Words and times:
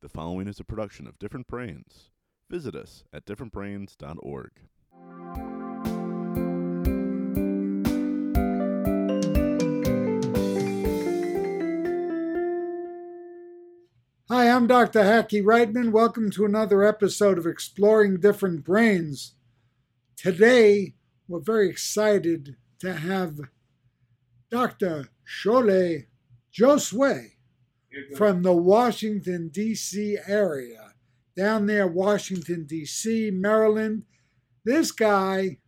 The 0.00 0.08
following 0.08 0.46
is 0.46 0.60
a 0.60 0.64
production 0.64 1.08
of 1.08 1.18
Different 1.18 1.48
Brains. 1.48 2.10
Visit 2.48 2.76
us 2.76 3.02
at 3.12 3.26
differentbrains.org. 3.26 4.50
Hi, 14.28 14.48
I'm 14.48 14.68
Dr. 14.68 15.02
Hackie 15.02 15.42
Reitman. 15.42 15.90
Welcome 15.90 16.30
to 16.30 16.44
another 16.44 16.84
episode 16.84 17.36
of 17.36 17.46
Exploring 17.46 18.20
Different 18.20 18.62
Brains. 18.62 19.34
Today, 20.14 20.94
we're 21.26 21.40
very 21.40 21.68
excited 21.68 22.54
to 22.78 22.94
have 22.94 23.40
Dr. 24.48 25.08
Cholet 25.26 26.06
Josue 26.56 27.30
from 28.16 28.42
the 28.42 28.52
Washington, 28.52 29.48
D.C. 29.48 30.18
area. 30.26 30.92
Down 31.36 31.66
there, 31.66 31.86
Washington, 31.86 32.64
D.C., 32.66 33.30
Maryland. 33.32 34.04
This 34.64 34.90
guy 34.90 35.58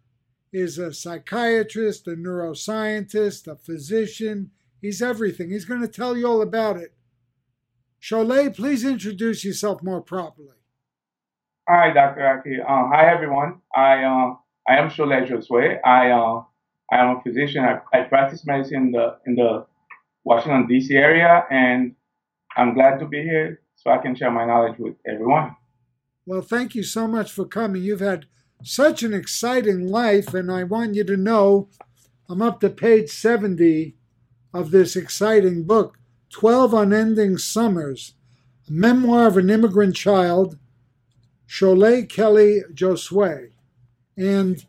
is 0.52 0.78
a 0.78 0.92
psychiatrist, 0.92 2.06
a 2.08 2.10
neuroscientist, 2.10 3.46
a 3.46 3.56
physician. 3.56 4.50
He's 4.80 5.00
everything. 5.00 5.50
He's 5.50 5.64
going 5.64 5.80
to 5.80 5.88
tell 5.88 6.16
you 6.16 6.26
all 6.26 6.42
about 6.42 6.76
it. 6.76 6.94
Cholet, 8.00 8.56
please 8.56 8.84
introduce 8.84 9.44
yourself 9.44 9.82
more 9.82 10.00
properly. 10.00 10.56
Hi, 11.68 11.92
Dr. 11.92 12.26
Aki. 12.26 12.60
Uh, 12.62 12.88
hi, 12.88 13.12
everyone. 13.12 13.60
I 13.76 14.02
uh, 14.02 14.34
I 14.68 14.76
am 14.76 14.90
Cholet 14.90 15.28
Josue. 15.28 15.78
I 15.84 16.10
uh, 16.10 16.42
I 16.90 16.96
am 16.96 17.16
a 17.16 17.22
physician. 17.22 17.64
I, 17.64 17.78
I 17.96 18.02
practice 18.02 18.44
medicine 18.46 18.86
in 18.86 18.90
the 18.92 19.18
in 19.26 19.34
the 19.36 19.66
Washington 20.24 20.66
D.C. 20.66 20.94
area, 20.96 21.44
and 21.50 21.94
I'm 22.56 22.74
glad 22.74 22.98
to 22.98 23.06
be 23.06 23.22
here 23.22 23.62
so 23.76 23.90
I 23.90 23.98
can 23.98 24.14
share 24.14 24.30
my 24.30 24.44
knowledge 24.44 24.78
with 24.78 24.94
everyone. 25.06 25.56
Well, 26.26 26.42
thank 26.42 26.74
you 26.74 26.82
so 26.82 27.06
much 27.06 27.32
for 27.32 27.44
coming. 27.44 27.82
You've 27.82 28.00
had 28.00 28.26
such 28.62 29.02
an 29.02 29.14
exciting 29.14 29.88
life, 29.88 30.34
and 30.34 30.50
I 30.50 30.64
want 30.64 30.94
you 30.94 31.04
to 31.04 31.16
know 31.16 31.68
I'm 32.28 32.42
up 32.42 32.60
to 32.60 32.70
page 32.70 33.10
70 33.10 33.96
of 34.52 34.70
this 34.70 34.96
exciting 34.96 35.64
book 35.64 35.98
12 36.30 36.74
Unending 36.74 37.38
Summers, 37.38 38.14
a 38.68 38.72
memoir 38.72 39.26
of 39.26 39.36
an 39.36 39.50
immigrant 39.50 39.96
child, 39.96 40.58
Cholet 41.48 42.08
Kelly 42.08 42.62
Josue. 42.72 43.50
And 44.16 44.64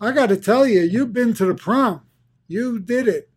I 0.00 0.12
got 0.12 0.28
to 0.28 0.36
tell 0.36 0.66
you, 0.66 0.80
you've 0.80 1.12
been 1.12 1.34
to 1.34 1.46
the 1.46 1.54
prom. 1.54 2.02
You 2.48 2.78
did 2.78 3.08
it. 3.08 3.28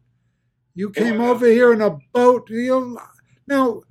You 0.73 0.91
came 0.91 1.19
over 1.19 1.47
here 1.47 1.73
in 1.73 1.81
a 1.81 1.97
boat. 2.13 2.49
You 2.49 2.99
now, 3.47 3.83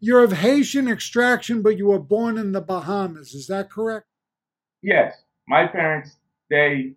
you're 0.00 0.22
of 0.22 0.32
Haitian 0.32 0.88
extraction, 0.88 1.62
but 1.62 1.78
you 1.78 1.86
were 1.86 1.98
born 1.98 2.38
in 2.38 2.52
the 2.52 2.60
Bahamas. 2.60 3.34
Is 3.34 3.46
that 3.48 3.70
correct? 3.70 4.06
Yes. 4.82 5.14
My 5.48 5.66
parents, 5.66 6.16
they 6.50 6.92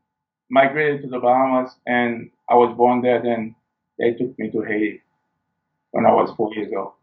migrated 0.50 1.02
to 1.04 1.08
the 1.10 1.20
Bahamas, 1.20 1.72
and 1.86 2.30
I 2.50 2.56
was 2.56 2.76
born 2.76 3.02
there. 3.02 3.22
Then 3.22 3.56
they 3.98 4.12
took 4.12 4.38
me 4.38 4.52
to 4.52 4.62
Haiti 4.62 5.02
when 5.92 6.06
I 6.06 6.14
was 6.14 6.32
four 6.36 6.54
years 6.54 6.72
old. 6.78 6.94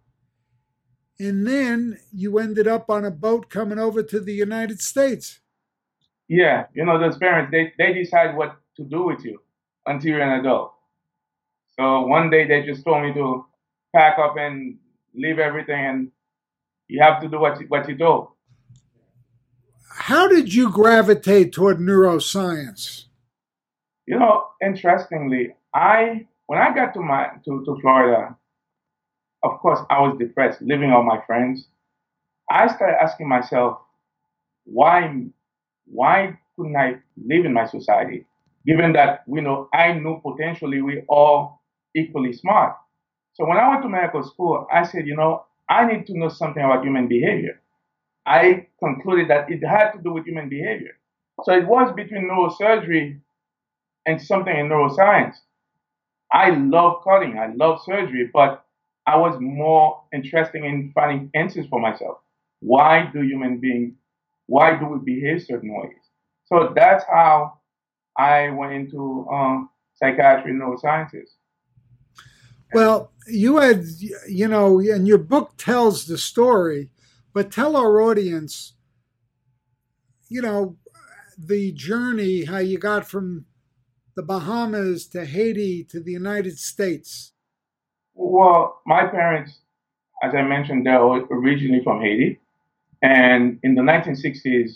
And 1.19 1.47
then 1.47 1.99
you 2.13 2.39
ended 2.39 2.67
up 2.67 2.91
on 2.91 3.05
a 3.05 3.11
boat 3.11 3.49
coming 3.49 3.79
over 3.79 4.03
to 4.03 4.21
the 4.21 4.33
United 4.33 4.81
States. 4.81 5.41
Yeah, 6.29 6.67
you 6.75 6.85
know, 6.85 6.99
those 6.99 7.19
parents, 7.19 7.51
they, 7.51 7.73
they 7.79 7.93
decide 7.93 8.37
what 8.37 8.57
to 8.77 8.85
do 8.85 9.05
with 9.05 9.25
you 9.25 9.41
until 9.87 10.11
you're 10.11 10.23
an 10.23 10.41
adult. 10.41 10.73
So 11.79 12.07
one 12.07 12.31
day 12.31 12.47
they 12.47 12.63
just 12.63 12.85
told 12.85 13.03
me 13.03 13.13
to 13.15 13.47
pack 13.95 14.19
up 14.19 14.37
and 14.37 14.79
leave 15.15 15.39
everything, 15.39 15.85
and 15.85 16.11
you 16.89 17.03
have 17.03 17.21
to 17.23 17.29
do 17.29 17.39
what 17.39 17.61
you, 17.61 17.67
what 17.69 17.89
you 17.89 17.97
told. 17.97 18.29
How 19.91 20.27
did 20.29 20.53
you 20.53 20.71
gravitate 20.71 21.53
toward 21.53 21.79
neuroscience? 21.79 23.05
You 24.07 24.19
know, 24.19 24.49
interestingly, 24.63 25.55
I 25.73 26.27
when 26.47 26.59
I 26.59 26.75
got 26.75 26.93
to 26.95 27.01
my 27.01 27.29
to, 27.45 27.65
to 27.65 27.79
Florida, 27.81 28.37
of 29.43 29.61
course 29.61 29.81
I 29.89 30.01
was 30.01 30.19
depressed, 30.19 30.61
living 30.61 30.91
on 30.91 31.07
my 31.07 31.21
friends. 31.27 31.69
I 32.51 32.67
started 32.75 33.03
asking 33.03 33.29
myself, 33.29 33.79
why 34.65 35.25
why 35.87 36.39
couldn't 36.57 36.77
I 36.77 36.97
live 37.17 37.45
in 37.45 37.53
my 37.53 37.67
society? 37.67 38.27
Given 38.67 38.93
that 38.95 39.23
we 39.27 39.41
know 39.41 39.69
I 39.73 39.93
knew 39.93 40.21
potentially 40.21 40.83
we 40.83 41.03
all 41.09 41.63
equally 41.95 42.33
smart. 42.33 42.77
So 43.35 43.47
when 43.47 43.59
I 43.59 43.69
went 43.71 43.83
to 43.85 43.91
medical 43.91 44.25
school, 44.25 44.67
I 44.73 44.85
said, 44.85 45.07
you 45.07 45.17
know, 45.17 45.47
I 45.69 45.87
need 45.87 46.07
to 46.09 46.19
know 46.19 46.31
something 46.31 46.63
about 46.65 46.85
human 46.85 47.09
behavior. 47.09 47.61
I 48.27 48.69
concluded 48.81 49.29
that 49.31 49.51
it 49.51 49.65
had 49.67 49.93
to 49.93 49.99
do 50.03 50.13
with 50.13 50.27
human 50.27 50.49
behavior. 50.49 50.99
So 51.45 51.53
it 51.55 51.67
was 51.67 51.93
between 51.95 52.29
neurosurgery 52.31 53.21
and 54.07 54.21
something 54.23 54.57
in 54.57 54.69
neuroscience. 54.69 55.37
I 56.33 56.51
love 56.51 57.03
cutting, 57.05 57.39
I 57.39 57.53
love 57.55 57.83
surgery, 57.85 58.31
but 58.33 58.65
I 59.07 59.17
was 59.17 59.39
more 59.41 60.03
interested 60.13 60.65
in 60.65 60.93
finding 60.95 61.31
answers 61.35 61.67
for 61.69 61.81
myself. 61.81 62.19
Why 62.61 63.11
do 63.13 63.23
human 63.23 63.59
beings, 63.61 63.95
why 64.47 64.77
do 64.77 64.87
we 64.87 64.99
behave 65.15 65.45
certain 65.45 65.75
ways? 65.75 65.99
So 66.47 66.73
that's 66.75 67.05
how 67.05 67.61
I 68.19 68.51
went 68.51 68.73
into 68.75 69.27
um, 69.33 69.71
psychiatry 69.95 70.53
and 70.53 70.63
neurosciences. 70.63 71.31
Well, 72.73 73.13
you 73.27 73.59
had, 73.59 73.85
you 74.29 74.49
know, 74.49 74.81
and 74.81 75.07
your 75.07 75.19
book 75.19 75.53
tells 75.57 76.07
the 76.07 76.19
story, 76.19 76.91
but 77.33 77.51
tell 77.51 77.77
our 77.77 78.01
audience, 78.01 78.75
you 80.29 80.43
know, 80.43 80.77
the 81.39 81.73
journey, 81.73 82.45
how 82.45 82.59
you 82.59 82.79
got 82.79 83.07
from 83.07 83.47
the 84.15 84.23
Bahamas 84.23 85.07
to 85.09 85.25
Haiti 85.25 85.85
to 85.85 86.01
the 86.01 86.13
United 86.13 86.59
States. 86.59 87.33
Well, 88.15 88.81
my 88.87 89.07
parents, 89.07 89.59
as 90.23 90.35
I 90.35 90.43
mentioned, 90.43 90.87
they're 90.87 91.03
originally 91.03 91.83
from 91.83 92.01
Haiti. 92.01 92.39
And 93.03 93.59
in 93.63 93.75
the 93.75 93.83
1960s, 93.83 94.71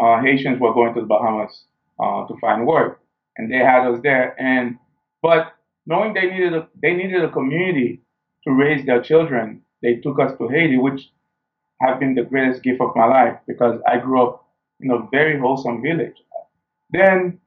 uh, 0.00 0.22
Haitians 0.22 0.60
were 0.60 0.72
going 0.72 0.94
to 0.94 1.00
the 1.00 1.06
Bahamas 1.06 1.64
uh, 1.98 2.26
to 2.26 2.36
find 2.40 2.66
work. 2.66 3.00
And 3.36 3.52
they 3.52 3.58
had 3.58 3.86
us 3.86 4.00
there. 4.02 4.40
And, 4.40 4.78
but 5.22 5.54
knowing 5.86 6.14
they 6.14 6.26
needed 6.26 6.54
a, 6.54 6.68
they 6.80 6.94
needed 6.94 7.24
a 7.24 7.30
community 7.30 8.00
to 8.44 8.52
raise 8.52 8.84
their 8.86 9.02
children, 9.02 9.62
they 9.82 9.96
took 9.96 10.20
us 10.20 10.32
to 10.38 10.48
Haiti, 10.48 10.78
which 10.78 11.10
have 11.80 11.98
been 11.98 12.14
the 12.14 12.22
greatest 12.22 12.62
gift 12.62 12.80
of 12.80 12.94
my 12.94 13.06
life 13.06 13.38
because 13.46 13.80
I 13.86 13.98
grew 13.98 14.22
up 14.22 14.46
in 14.80 14.90
a 14.90 15.06
very 15.10 15.38
wholesome 15.38 15.82
village. 15.82 16.16
Then 16.90 17.40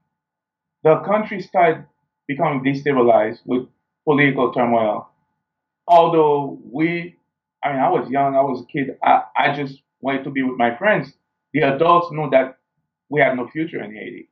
the 0.84 1.00
country 1.00 1.42
started 1.42 1.86
becoming 2.28 2.64
destabilized 2.64 3.40
with 3.46 3.68
political 4.04 4.52
turmoil. 4.54 5.10
Although 5.88 6.60
we, 6.64 7.16
I 7.64 7.74
mean, 7.74 7.82
I 7.82 7.90
was 7.90 8.10
young, 8.10 8.36
I 8.36 8.42
was 8.42 8.62
a 8.62 8.66
kid, 8.66 8.98
I, 9.04 9.24
I 9.38 9.56
just 9.56 9.82
wanted 10.02 10.24
to 10.26 10.32
be 10.32 10.44
with 10.44 10.58
my 10.58 10.76
friends. 10.78 11.14
The 11.54 11.62
adults 11.62 12.12
knew 12.12 12.30
that 12.32 12.58
we 13.10 13.22
had 13.22 13.36
no 13.36 13.48
future 13.48 13.82
in 13.82 13.94
Haiti. 13.94 14.30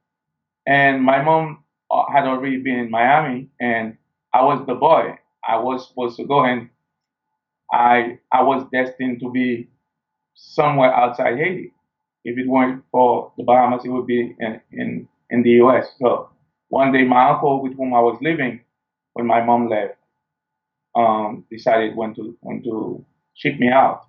And 0.68 1.02
my 1.04 1.22
mom 1.22 1.63
uh, 1.94 2.12
had 2.12 2.26
already 2.26 2.58
been 2.58 2.80
in 2.80 2.92
Miami, 2.92 3.50
and 3.60 3.98
I 4.34 4.44
was 4.44 4.66
the 4.66 4.74
boy. 4.74 5.18
I 5.48 5.58
was 5.58 5.88
supposed 5.88 6.18
to 6.18 6.26
go, 6.26 6.44
and 6.44 6.70
I 7.72 8.20
I 8.32 8.42
was 8.44 8.66
destined 8.72 9.20
to 9.22 9.32
be 9.32 9.70
somewhere 10.34 10.94
outside 10.94 11.38
Haiti. 11.38 11.74
If 12.26 12.38
it 12.38 12.48
weren't 12.48 12.84
for 12.92 13.32
the 13.38 13.44
Bahamas, 13.44 13.86
it 13.86 13.90
would 13.90 14.08
be 14.08 14.36
in 14.40 14.62
in, 14.72 15.08
in 15.30 15.44
the 15.44 15.52
U.S. 15.64 15.88
So 16.00 16.30
one 16.70 16.92
day, 16.92 17.04
my 17.04 17.30
uncle, 17.30 17.62
with 17.62 17.76
whom 17.78 17.94
I 17.94 18.00
was 18.00 18.18
living 18.22 18.62
when 19.14 19.28
my 19.28 19.44
mom 19.44 19.70
left, 19.70 19.96
um, 20.96 21.46
decided 21.52 21.96
when 21.96 22.16
to 22.16 22.36
when 22.42 22.64
to 22.64 23.06
ship 23.36 23.60
me 23.60 23.70
out. 23.70 24.08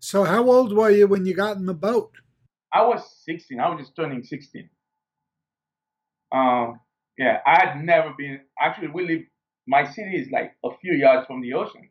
So, 0.00 0.24
how 0.24 0.42
old 0.50 0.76
were 0.76 0.90
you 0.90 1.06
when 1.06 1.24
you 1.24 1.34
got 1.34 1.56
in 1.56 1.66
the 1.66 1.74
boat? 1.74 2.10
I 2.72 2.82
was 2.82 3.00
16. 3.24 3.60
I 3.60 3.68
was 3.68 3.80
just 3.80 3.96
turning 3.96 4.24
16. 4.24 4.68
Um, 6.34 6.80
yeah, 7.16 7.38
I 7.46 7.64
had 7.64 7.84
never 7.84 8.12
been. 8.18 8.40
Actually, 8.60 8.88
we 8.88 9.06
live. 9.06 9.22
My 9.66 9.90
city 9.90 10.16
is 10.16 10.30
like 10.30 10.54
a 10.64 10.70
few 10.80 10.92
yards 10.92 11.26
from 11.26 11.40
the 11.40 11.54
ocean. 11.54 11.88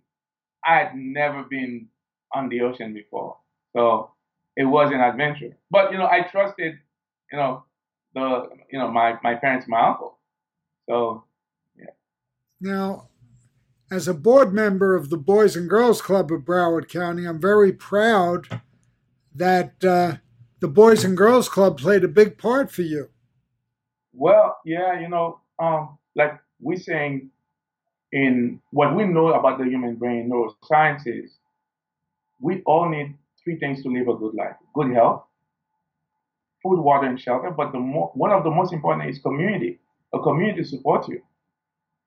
I 0.65 0.77
had 0.77 0.95
never 0.95 1.43
been 1.43 1.87
on 2.33 2.49
the 2.49 2.61
ocean 2.61 2.93
before, 2.93 3.37
so 3.75 4.11
it 4.55 4.65
was 4.65 4.91
an 4.91 4.99
adventure. 4.99 5.57
But 5.71 5.91
you 5.91 5.97
know, 5.97 6.05
I 6.05 6.27
trusted, 6.29 6.73
you 7.31 7.37
know, 7.37 7.63
the 8.13 8.49
you 8.71 8.77
know 8.77 8.91
my 8.91 9.17
my 9.23 9.35
parents, 9.35 9.65
my 9.67 9.87
uncle. 9.87 10.17
So, 10.89 11.23
yeah. 11.77 11.91
Now, 12.59 13.07
as 13.89 14.07
a 14.07 14.13
board 14.13 14.53
member 14.53 14.95
of 14.95 15.09
the 15.09 15.17
Boys 15.17 15.55
and 15.55 15.69
Girls 15.69 16.01
Club 16.01 16.31
of 16.31 16.41
Broward 16.41 16.89
County, 16.89 17.25
I'm 17.25 17.39
very 17.39 17.71
proud 17.71 18.61
that 19.33 19.83
uh, 19.83 20.17
the 20.59 20.67
Boys 20.67 21.05
and 21.05 21.15
Girls 21.15 21.47
Club 21.47 21.77
played 21.77 22.03
a 22.03 22.09
big 22.09 22.37
part 22.37 22.71
for 22.71 22.81
you. 22.81 23.09
Well, 24.13 24.57
yeah, 24.65 24.99
you 24.99 25.09
know, 25.09 25.39
um, 25.59 25.97
like 26.15 26.39
we're 26.61 26.77
saying 26.77 27.31
in 28.11 28.61
what 28.71 28.95
we 28.95 29.05
know 29.05 29.33
about 29.33 29.57
the 29.59 29.65
human 29.65 29.95
brain, 29.95 30.29
neurosciences, 30.31 31.31
we 32.39 32.61
all 32.65 32.89
need 32.89 33.15
three 33.43 33.57
things 33.57 33.83
to 33.83 33.89
live 33.89 34.07
a 34.07 34.15
good 34.15 34.35
life 34.35 34.55
good 34.75 34.93
health, 34.93 35.25
food, 36.61 36.79
water, 36.81 37.07
and 37.07 37.19
shelter. 37.19 37.51
But 37.51 37.71
the 37.71 37.79
more, 37.79 38.11
one 38.15 38.31
of 38.31 38.43
the 38.43 38.51
most 38.51 38.73
important 38.73 39.09
is 39.09 39.19
community. 39.19 39.79
A 40.13 40.19
community 40.19 40.63
supports 40.63 41.07
you. 41.07 41.21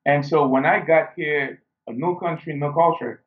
And 0.06 0.24
so 0.24 0.46
when 0.46 0.64
I 0.64 0.80
got 0.80 1.10
here, 1.16 1.62
a 1.88 1.92
new 1.92 2.18
country, 2.18 2.54
new 2.54 2.72
culture, 2.72 3.24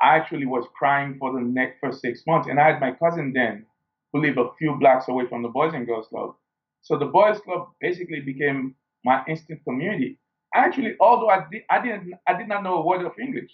I 0.00 0.16
actually 0.16 0.46
was 0.46 0.66
crying 0.76 1.16
for 1.18 1.32
the 1.32 1.40
next 1.40 1.80
first 1.80 2.00
six 2.00 2.26
months. 2.26 2.48
And 2.48 2.60
I 2.60 2.72
had 2.72 2.80
my 2.80 2.92
cousin 2.92 3.32
then 3.34 3.66
who 4.12 4.20
lived 4.22 4.38
a 4.38 4.50
few 4.58 4.74
blocks 4.76 5.08
away 5.08 5.26
from 5.28 5.42
the 5.42 5.48
Boys 5.48 5.74
and 5.74 5.86
Girls 5.86 6.08
Club. 6.08 6.34
So 6.82 6.98
the 6.98 7.06
Boys 7.06 7.40
Club 7.40 7.68
basically 7.80 8.20
became 8.20 8.74
my 9.04 9.22
instant 9.28 9.60
community. 9.64 10.18
Actually, 10.54 10.96
although 11.00 11.28
I 11.28 11.44
did, 11.50 11.62
I 11.70 11.82
didn't, 11.82 12.14
I 12.26 12.38
did 12.38 12.48
not 12.48 12.62
know 12.62 12.76
a 12.76 12.86
word 12.86 13.04
of 13.04 13.12
English. 13.20 13.50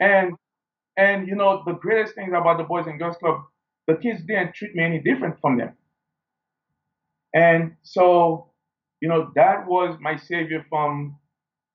And 0.00 0.34
and 0.96 1.28
you 1.28 1.34
know 1.36 1.62
the 1.66 1.74
greatest 1.74 2.14
things 2.14 2.32
about 2.36 2.58
the 2.58 2.64
Boys 2.64 2.86
and 2.86 2.98
Girls 2.98 3.16
Club, 3.18 3.42
the 3.86 3.96
kids 3.96 4.22
didn't 4.26 4.54
treat 4.54 4.74
me 4.74 4.84
any 4.84 5.00
different 5.00 5.40
from 5.40 5.58
them. 5.58 5.74
And 7.34 7.76
so, 7.82 8.52
you 9.00 9.08
know, 9.08 9.30
that 9.34 9.66
was 9.66 9.96
my 10.00 10.16
savior 10.16 10.64
from. 10.68 11.18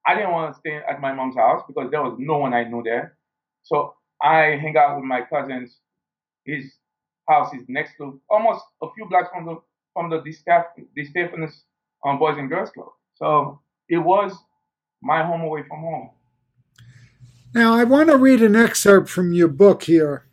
I 0.08 0.16
didn't 0.16 0.32
want 0.32 0.54
to 0.54 0.60
stay 0.60 0.78
at 0.78 1.02
my 1.02 1.14
mom's 1.14 1.36
house 1.36 1.64
because 1.68 1.92
there 1.92 2.02
was 2.02 2.16
no 2.20 2.38
one 2.40 2.54
I 2.54 2.64
knew 2.64 2.82
there. 2.84 3.18
So 3.64 3.96
I 4.22 4.58
hang 4.62 4.76
out 4.78 4.96
with 4.96 5.06
my 5.06 5.22
cousins. 5.22 5.80
His 6.46 6.74
house 7.30 7.54
is 7.54 7.64
next 7.68 7.98
to 7.98 8.20
almost 8.30 8.64
a 8.82 8.88
few 8.96 9.06
blocks 9.08 9.30
from 9.34 9.46
the 9.46 9.58
from 9.94 10.10
the 10.10 10.20
DeStephanis 10.20 11.54
um, 12.06 12.20
Boys 12.20 12.38
and 12.38 12.50
Girls 12.50 12.70
Club. 12.72 12.90
So 13.16 13.60
it 13.90 13.98
was 13.98 14.34
my 15.02 15.24
home 15.24 15.42
away 15.42 15.64
from 15.68 15.82
home. 15.82 16.10
Now, 17.54 17.74
I 17.74 17.84
want 17.84 18.10
to 18.10 18.18
read 18.18 18.42
an 18.42 18.56
excerpt 18.56 19.10
from 19.10 19.34
your 19.34 19.50
book 19.50 19.84
here, 19.84 20.26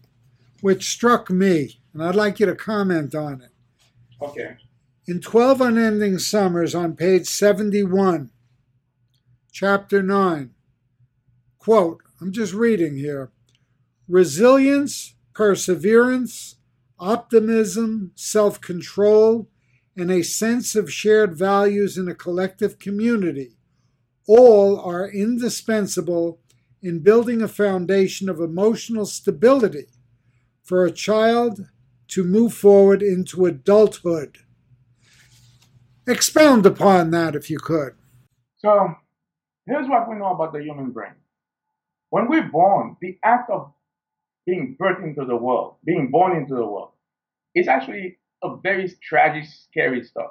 which 0.60 0.88
struck 0.88 1.30
me, 1.30 1.80
and 1.92 2.02
I'd 2.02 2.14
like 2.14 2.38
you 2.38 2.46
to 2.46 2.54
comment 2.54 3.14
on 3.14 3.42
it. 3.42 3.50
Okay. 4.22 4.56
In 5.06 5.20
12 5.20 5.60
Unending 5.60 6.18
Summers 6.18 6.74
on 6.74 6.94
page 6.94 7.26
71, 7.26 8.30
chapter 9.50 10.02
9, 10.02 10.50
quote, 11.58 12.02
I'm 12.20 12.32
just 12.32 12.52
reading 12.52 12.96
here 12.96 13.30
resilience, 14.08 15.14
perseverance, 15.34 16.56
optimism, 16.98 18.12
self 18.14 18.60
control, 18.60 19.48
and 19.96 20.10
a 20.10 20.22
sense 20.22 20.74
of 20.74 20.92
shared 20.92 21.36
values 21.36 21.98
in 21.98 22.08
a 22.08 22.14
collective 22.14 22.78
community 22.78 23.56
all 24.28 24.78
are 24.78 25.08
indispensable 25.08 26.38
in 26.82 27.00
building 27.00 27.42
a 27.42 27.48
foundation 27.48 28.28
of 28.28 28.38
emotional 28.38 29.06
stability 29.06 29.86
for 30.62 30.84
a 30.84 30.92
child 30.92 31.66
to 32.06 32.22
move 32.22 32.54
forward 32.54 33.02
into 33.02 33.46
adulthood. 33.46 34.38
Expound 36.06 36.64
upon 36.64 37.10
that 37.10 37.34
if 37.34 37.50
you 37.50 37.58
could. 37.58 37.94
So, 38.58 38.94
here's 39.66 39.88
what 39.88 40.08
we 40.08 40.16
know 40.16 40.32
about 40.32 40.52
the 40.52 40.62
human 40.62 40.90
brain. 40.90 41.12
When 42.10 42.28
we're 42.28 42.48
born, 42.48 42.96
the 43.00 43.18
act 43.22 43.50
of 43.50 43.72
being 44.48 44.74
birthed 44.80 45.04
into 45.04 45.26
the 45.26 45.36
world, 45.36 45.74
being 45.84 46.10
born 46.10 46.34
into 46.34 46.54
the 46.54 46.64
world, 46.64 46.92
is 47.54 47.68
actually 47.68 48.18
a 48.42 48.56
very 48.56 48.90
tragic, 49.02 49.44
scary 49.44 50.02
stuff. 50.02 50.30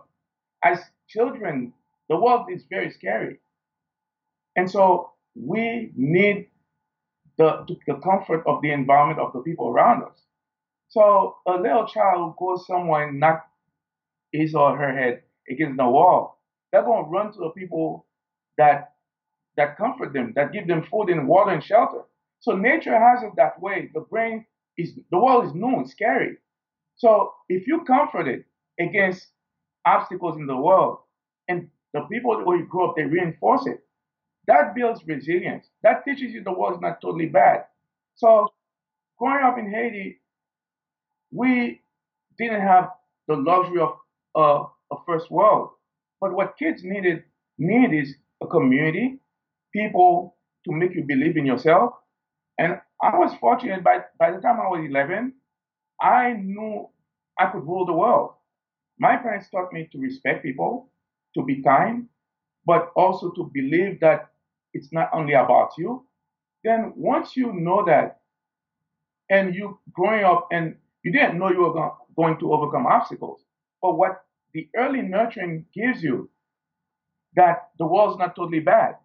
As 0.64 0.80
children, 1.08 1.72
the 2.10 2.18
world 2.20 2.48
is 2.52 2.64
very 2.68 2.90
scary. 2.90 3.38
And 4.56 4.70
so 4.70 5.12
we 5.36 5.92
need 5.96 6.48
the, 7.38 7.68
the 7.86 7.94
comfort 8.04 8.42
of 8.48 8.64
the 8.64 8.72
environment 8.72 9.20
of 9.20 9.34
the 9.34 9.42
people 9.42 9.68
around 9.70 10.02
us. 10.02 10.18
So 10.90 11.36
a 11.46 11.52
little 11.52 11.86
child 11.86 12.38
goes 12.40 12.66
somewhere 12.66 13.10
and 13.10 13.20
knock 13.20 13.46
his 14.32 14.56
or 14.56 14.76
her 14.76 14.98
head 14.98 15.22
against 15.48 15.78
the 15.78 15.88
wall, 15.88 16.42
they're 16.72 16.82
going 16.82 17.06
to 17.06 17.12
run 17.12 17.32
to 17.34 17.40
the 17.40 17.50
people 17.52 18.08
that 18.58 18.94
that 19.58 19.78
comfort 19.78 20.14
them, 20.14 20.34
that 20.36 20.54
give 20.54 20.68
them 20.68 20.86
food 20.90 21.10
and 21.10 21.28
water 21.28 21.52
and 21.52 21.64
shelter. 21.64 22.02
So 22.40 22.56
nature 22.56 22.98
has 22.98 23.24
it 23.24 23.34
that 23.38 23.62
way. 23.62 23.90
The 23.94 24.02
brain 24.02 24.46
is 24.78 24.94
the 25.12 25.20
world 25.20 25.46
is 25.48 25.54
new 25.54 25.76
and 25.78 25.90
scary. 25.90 26.38
So 26.98 27.34
if 27.50 27.68
you 27.68 27.84
comfort 27.86 28.28
it 28.28 28.46
against 28.80 29.28
obstacles 29.86 30.38
in 30.38 30.48
the 30.48 30.58
world, 30.58 31.00
and 31.48 31.70
the 31.94 32.02
people 32.12 32.44
where 32.46 32.58
you 32.58 32.66
grow 32.68 32.90
up, 32.90 32.96
they 32.96 33.04
reinforce 33.06 33.66
it. 33.68 33.80
That 34.48 34.76
builds 34.76 35.02
resilience. 35.06 35.68
That 35.84 36.06
teaches 36.06 36.34
you 36.34 36.44
the 36.44 36.52
world 36.54 36.76
is 36.76 36.82
not 36.82 37.02
totally 37.02 37.28
bad. 37.28 37.66
So, 38.16 38.48
growing 39.20 39.44
up 39.44 39.58
in 39.58 39.72
Haiti, 39.72 40.22
we 41.32 41.82
didn't 42.38 42.62
have 42.62 42.90
the 43.28 43.36
luxury 43.36 43.82
of 43.82 43.98
uh, 44.36 44.66
a 44.92 44.96
first 45.06 45.30
world. 45.32 45.72
But 46.22 46.34
what 46.34 46.58
kids 46.58 46.84
needed 46.84 47.24
need 47.58 47.94
is 47.94 48.16
a 48.42 48.48
community, 48.48 49.20
people 49.74 50.36
to 50.66 50.74
make 50.74 50.94
you 50.96 51.04
believe 51.04 51.38
in 51.38 51.46
yourself. 51.46 51.94
And 52.58 52.82
I 53.02 53.18
was 53.18 53.36
fortunate 53.40 53.84
by 53.84 54.04
by 54.20 54.32
the 54.32 54.42
time 54.42 54.60
I 54.60 54.68
was 54.68 54.86
11, 54.86 55.34
I 56.02 56.34
knew 56.34 56.90
I 57.40 57.48
could 57.48 57.66
rule 57.66 57.86
the 57.86 57.94
world. 57.94 58.34
My 59.00 59.18
parents 59.18 59.50
taught 59.50 59.74
me 59.74 59.88
to 59.92 60.00
respect 60.00 60.44
people, 60.44 60.90
to 61.36 61.44
be 61.44 61.62
kind, 61.62 62.08
but 62.66 62.92
also 62.96 63.32
to 63.32 63.52
believe 63.54 64.00
that 64.02 64.30
it's 64.74 64.92
not 64.92 65.10
only 65.14 65.34
about 65.34 65.72
you, 65.78 66.06
then 66.64 66.94
once 66.96 67.38
you 67.38 67.54
know 67.54 67.86
that 67.86 68.22
and 69.30 69.54
you 69.56 69.80
growing 69.94 70.24
up 70.24 70.48
and 70.52 70.78
you 71.04 71.12
didn't 71.12 71.38
know 71.38 71.52
you 71.52 71.62
were 71.62 71.92
going 72.16 72.40
to 72.40 72.54
overcome 72.54 72.88
obstacles, 72.88 73.42
but 73.82 73.98
what 73.98 74.24
the 74.54 74.70
early 74.76 75.02
nurturing 75.02 75.66
gives 75.74 76.02
you 76.04 76.30
that 77.36 77.70
the 77.78 77.86
world's 77.86 78.18
not 78.18 78.36
totally 78.36 78.62
bad, 78.62 78.96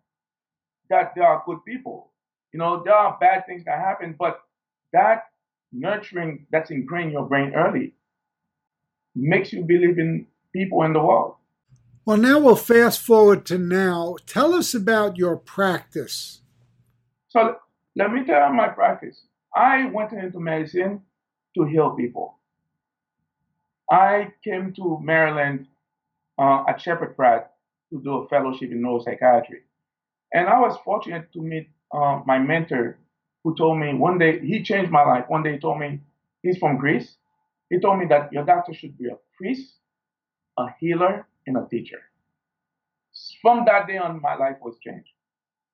that 0.88 1.12
there 1.14 1.26
are 1.26 1.43
good 1.46 1.64
people. 1.66 2.12
You 2.52 2.58
know, 2.58 2.82
there 2.84 2.94
are 2.94 3.16
bad 3.19 3.46
things 3.46 3.64
that 3.64 3.78
happen, 3.78 4.14
but 4.19 4.40
that 4.93 5.25
nurturing 5.72 6.46
that's 6.50 6.70
ingrained 6.70 7.08
in 7.08 7.12
your 7.12 7.26
brain 7.26 7.54
early 7.54 7.94
makes 9.14 9.52
you 9.52 9.62
believe 9.64 9.99
in 9.99 10.26
people 10.52 10.82
in 10.82 10.93
the 10.93 11.02
world. 11.02 11.37
Well, 12.04 12.16
now 12.16 12.40
we'll 12.40 12.56
fast 12.56 13.00
forward 13.00 13.46
to 13.46 13.58
now. 13.58 14.16
Tell 14.26 14.54
us 14.54 14.75
about 14.75 15.16
your 15.16 15.37
practice. 15.37 16.43
So 17.28 17.56
let 17.96 18.12
me 18.12 18.25
tell 18.25 18.49
you 18.49 18.54
my 18.54 18.69
practice. 18.69 19.22
I 19.54 19.87
went 19.87 20.12
into 20.12 20.40
medicine 20.40 21.02
to 21.56 21.64
heal 21.64 21.90
people. 21.90 22.38
I 23.90 24.32
came 24.42 24.73
to 24.75 24.99
Maryland 25.02 25.66
uh, 26.38 26.64
at 26.68 26.80
Sheppard 26.80 27.14
Pratt 27.14 27.52
to 27.90 28.00
do 28.00 28.14
a 28.14 28.28
fellowship 28.28 28.71
in 28.71 28.82
neuropsychiatry. 28.82 29.61
And 30.32 30.49
I 30.49 30.59
was 30.61 30.78
fortunate 30.85 31.30
to 31.35 31.42
meet 31.42 31.68
uh, 31.92 32.20
my 32.26 32.38
mentor 32.38 32.99
who 33.44 33.54
told 33.56 33.78
me 33.78 33.94
one 33.94 34.18
day, 34.18 34.40
he 34.40 34.62
changed 34.62 34.90
my 34.90 35.02
life. 35.04 35.25
One 35.28 35.42
day 35.42 35.52
he 35.52 35.58
told 35.58 35.78
me, 35.78 36.00
he's 36.42 36.58
from 36.58 36.78
Greece. 36.78 37.16
He 37.70 37.80
told 37.80 37.99
me 37.99 38.06
that 38.06 38.32
your 38.32 38.44
doctor 38.44 38.72
should 38.72 38.96
be 38.99 39.08
a 39.08 39.16
priest, 39.37 39.75
a 40.58 40.66
healer, 40.78 41.26
and 41.46 41.56
a 41.56 41.66
teacher. 41.68 42.00
From 43.40 43.64
that 43.66 43.87
day 43.87 43.99
on, 43.99 44.20
my 44.22 44.37
life 44.37 44.56
was 44.62 44.76
changed. 44.82 45.08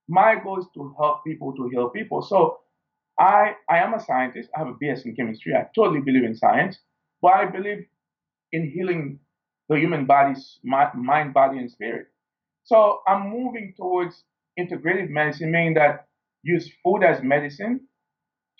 My 0.09 0.37
goal 0.43 0.61
is 0.61 0.67
to 0.75 0.95
help 0.99 1.25
people 1.25 1.55
to 1.55 1.69
heal 1.69 1.91
people. 1.91 2.23
So 2.23 2.61
I, 3.19 3.55
I 3.69 3.79
am 3.79 3.95
a 3.95 4.01
scientist. 4.01 4.49
I 4.57 4.61
have 4.61 4.69
a 4.69 4.75
BS 4.75 5.05
in 5.05 5.15
chemistry. 5.15 5.55
I 5.55 5.67
totally 5.75 6.01
believe 6.01 6.25
in 6.25 6.35
science, 6.35 6.79
but 7.21 7.35
I 7.35 7.47
believe 7.47 7.87
in 8.53 8.71
healing 8.71 9.21
the 9.69 9.79
human 9.79 10.07
body's 10.07 10.59
mind, 10.63 11.35
body, 11.35 11.59
and 11.59 11.71
spirit. 11.71 12.07
So 12.65 13.01
I'm 13.07 13.29
moving 13.29 13.75
towards 13.77 14.25
integrative 14.59 15.11
medicine, 15.11 15.53
meaning 15.53 15.75
that 15.75 16.08
use 16.43 16.71
food 16.83 17.03
as 17.03 17.23
medicine 17.23 17.81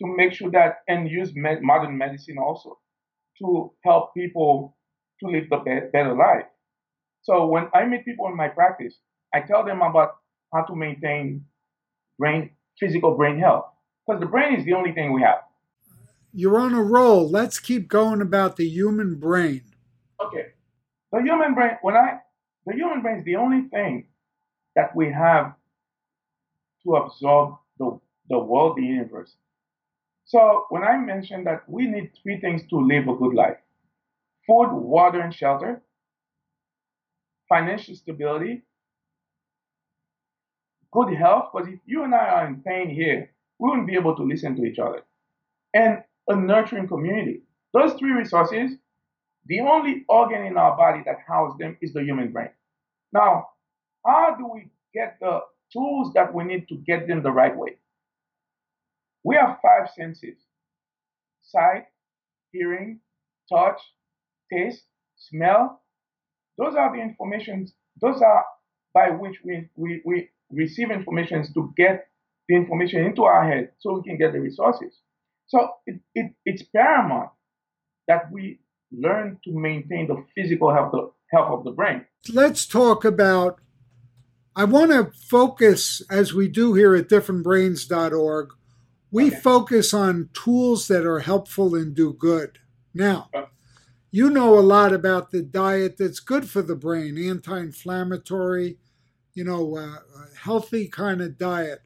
to 0.01 0.07
make 0.17 0.33
sure 0.33 0.51
that, 0.51 0.79
and 0.89 1.11
use 1.11 1.33
med- 1.35 1.63
modern 1.63 1.97
medicine 1.99 2.39
also 2.39 2.79
to 3.39 3.73
help 3.85 4.15
people 4.15 4.77
to 5.21 5.29
live 5.29 5.49
the 5.51 5.57
be- 5.59 5.89
better 5.93 6.15
life. 6.15 6.47
So 7.23 7.47
when 7.47 7.69
I 7.75 7.85
meet 7.85 8.05
people 8.05 8.27
in 8.29 8.37
my 8.37 8.49
practice, 8.49 8.97
I 9.35 9.41
tell 9.41 9.65
them 9.65 9.83
about 9.83 10.17
how 10.53 10.63
to 10.63 10.75
maintain 10.75 11.45
brain, 12.19 12.51
physical 12.79 13.17
brain 13.17 13.39
health, 13.39 13.67
because 14.07 14.21
the 14.21 14.27
brain 14.27 14.55
is 14.55 14.65
the 14.65 14.75
only 14.75 14.93
thing 14.93 15.13
we 15.13 15.23
have. 15.23 15.41
You're 16.33 16.61
on 16.61 16.75
a 16.75 16.83
roll. 16.83 17.29
Let's 17.29 17.59
keep 17.59 17.89
going 17.89 18.21
about 18.21 18.57
the 18.57 18.69
human 18.69 19.17
brain. 19.17 19.63
Okay, 20.25 20.47
the 21.13 21.21
human 21.23 21.55
brain. 21.55 21.73
When 21.83 21.97
I, 21.97 22.19
the 22.67 22.75
human 22.75 23.03
brain 23.03 23.19
is 23.19 23.25
the 23.25 23.37
only 23.37 23.69
thing 23.69 24.09
that 24.77 24.95
we 24.95 25.11
have 25.13 25.55
to 26.85 26.97
absorb 26.97 27.57
the 27.79 27.99
the 28.31 28.39
world, 28.39 28.77
the 28.77 28.83
universe. 28.85 29.37
So 30.27 30.67
when 30.71 30.85
I 30.85 30.99
mentioned 30.99 31.47
that 31.47 31.69
we 31.69 31.87
need 31.87 32.13
three 32.23 32.41
things 32.41 32.63
to 32.71 32.77
live 32.79 33.09
a 33.09 33.15
good 33.17 33.35
life 33.35 33.59
food, 34.47 34.73
water, 34.73 35.21
and 35.21 35.35
shelter, 35.35 35.83
financial 37.49 37.95
stability, 37.97 38.63
good 40.93 41.15
health, 41.15 41.51
because 41.53 41.69
if 41.69 41.81
you 41.87 42.05
and 42.05 42.15
I 42.15 42.29
are 42.29 42.47
in 42.47 42.63
pain 42.63 42.91
here, 42.91 43.31
we 43.59 43.71
wouldn't 43.71 43.87
be 43.89 43.95
able 43.97 44.17
to 44.17 44.23
listen 44.23 44.57
to 44.57 44.65
each 44.65 44.79
other. 44.79 45.03
and 45.75 46.03
a 46.29 46.37
nurturing 46.37 46.89
community. 46.89 47.43
Those 47.73 47.95
three 47.95 48.13
resources, 48.13 48.73
the 49.47 49.61
only 49.61 50.05
organ 50.09 50.45
in 50.47 50.57
our 50.57 50.77
body 50.77 51.03
that 51.07 51.19
houses 51.27 51.59
them 51.59 51.77
is 51.83 51.93
the 51.93 52.03
human 52.03 52.33
brain. 52.33 52.51
Now, 53.13 53.51
how 54.07 54.37
do 54.39 54.47
we 54.49 54.71
get 54.95 55.19
the 55.21 55.41
tools 55.73 56.13
that 56.15 56.35
we 56.35 56.45
need 56.45 56.69
to 56.69 56.77
get 56.77 57.07
them 57.09 57.23
the 57.23 57.31
right 57.31 57.57
way? 57.57 57.79
We 59.25 59.37
have 59.37 59.59
five 59.63 59.91
senses 59.97 60.37
sight, 61.43 61.85
hearing, 62.53 63.01
touch, 63.51 63.81
taste, 64.53 64.83
smell. 65.17 65.83
Those 66.59 66.75
are 66.75 66.95
the 66.95 67.03
information, 67.03 67.69
those 68.01 68.21
are 68.21 68.45
by 68.95 69.11
which 69.11 69.37
we, 69.45 69.69
we, 69.77 70.03
we 70.05 70.29
receive 70.51 70.91
information 70.91 71.45
to 71.55 71.73
get 71.77 72.09
the 72.49 72.57
information 72.57 73.05
into 73.05 73.25
our 73.25 73.49
head 73.49 73.71
so 73.79 73.95
we 73.95 74.03
can 74.03 74.19
get 74.19 74.33
the 74.33 74.41
resources. 74.41 74.95
So 75.47 75.69
it, 75.87 76.01
it, 76.15 76.33
it's 76.45 76.63
paramount 76.63 77.31
that 78.07 78.31
we 78.33 78.61
learn 78.91 79.39
to 79.45 79.53
maintain 79.53 80.09
the 80.09 80.25
physical 80.35 80.73
health, 80.73 80.93
the 80.93 81.11
health 81.31 81.59
of 81.59 81.65
the 81.65 81.71
brain. 81.71 82.05
Let's 82.33 82.67
talk 82.67 83.05
about. 83.05 83.61
I 84.59 84.65
want 84.65 84.91
to 84.91 85.13
focus, 85.17 86.03
as 86.11 86.35
we 86.35 86.49
do 86.49 86.75
here 86.75 86.97
at 86.97 87.09
differentbrains.org, 87.09 88.49
we 89.13 89.29
okay. 89.29 89.37
focus 89.37 89.95
on 89.95 90.31
tools 90.33 90.89
that 90.89 91.07
are 91.07 91.21
helpful 91.21 91.77
and 91.77 91.95
do 91.95 92.13
good. 92.13 92.59
Now, 92.93 93.31
you 94.11 94.29
know 94.29 94.59
a 94.59 94.61
lot 94.61 94.93
about 94.93 95.31
the 95.31 95.43
diet 95.43 95.97
that's 95.97 96.19
good 96.19 96.51
for 96.51 96.61
the 96.61 96.75
brain, 96.75 97.17
anti 97.17 97.57
inflammatory, 97.57 98.79
you 99.33 99.45
know, 99.45 99.77
uh, 99.77 99.99
healthy 100.43 100.89
kind 100.89 101.21
of 101.21 101.39
diet. 101.39 101.83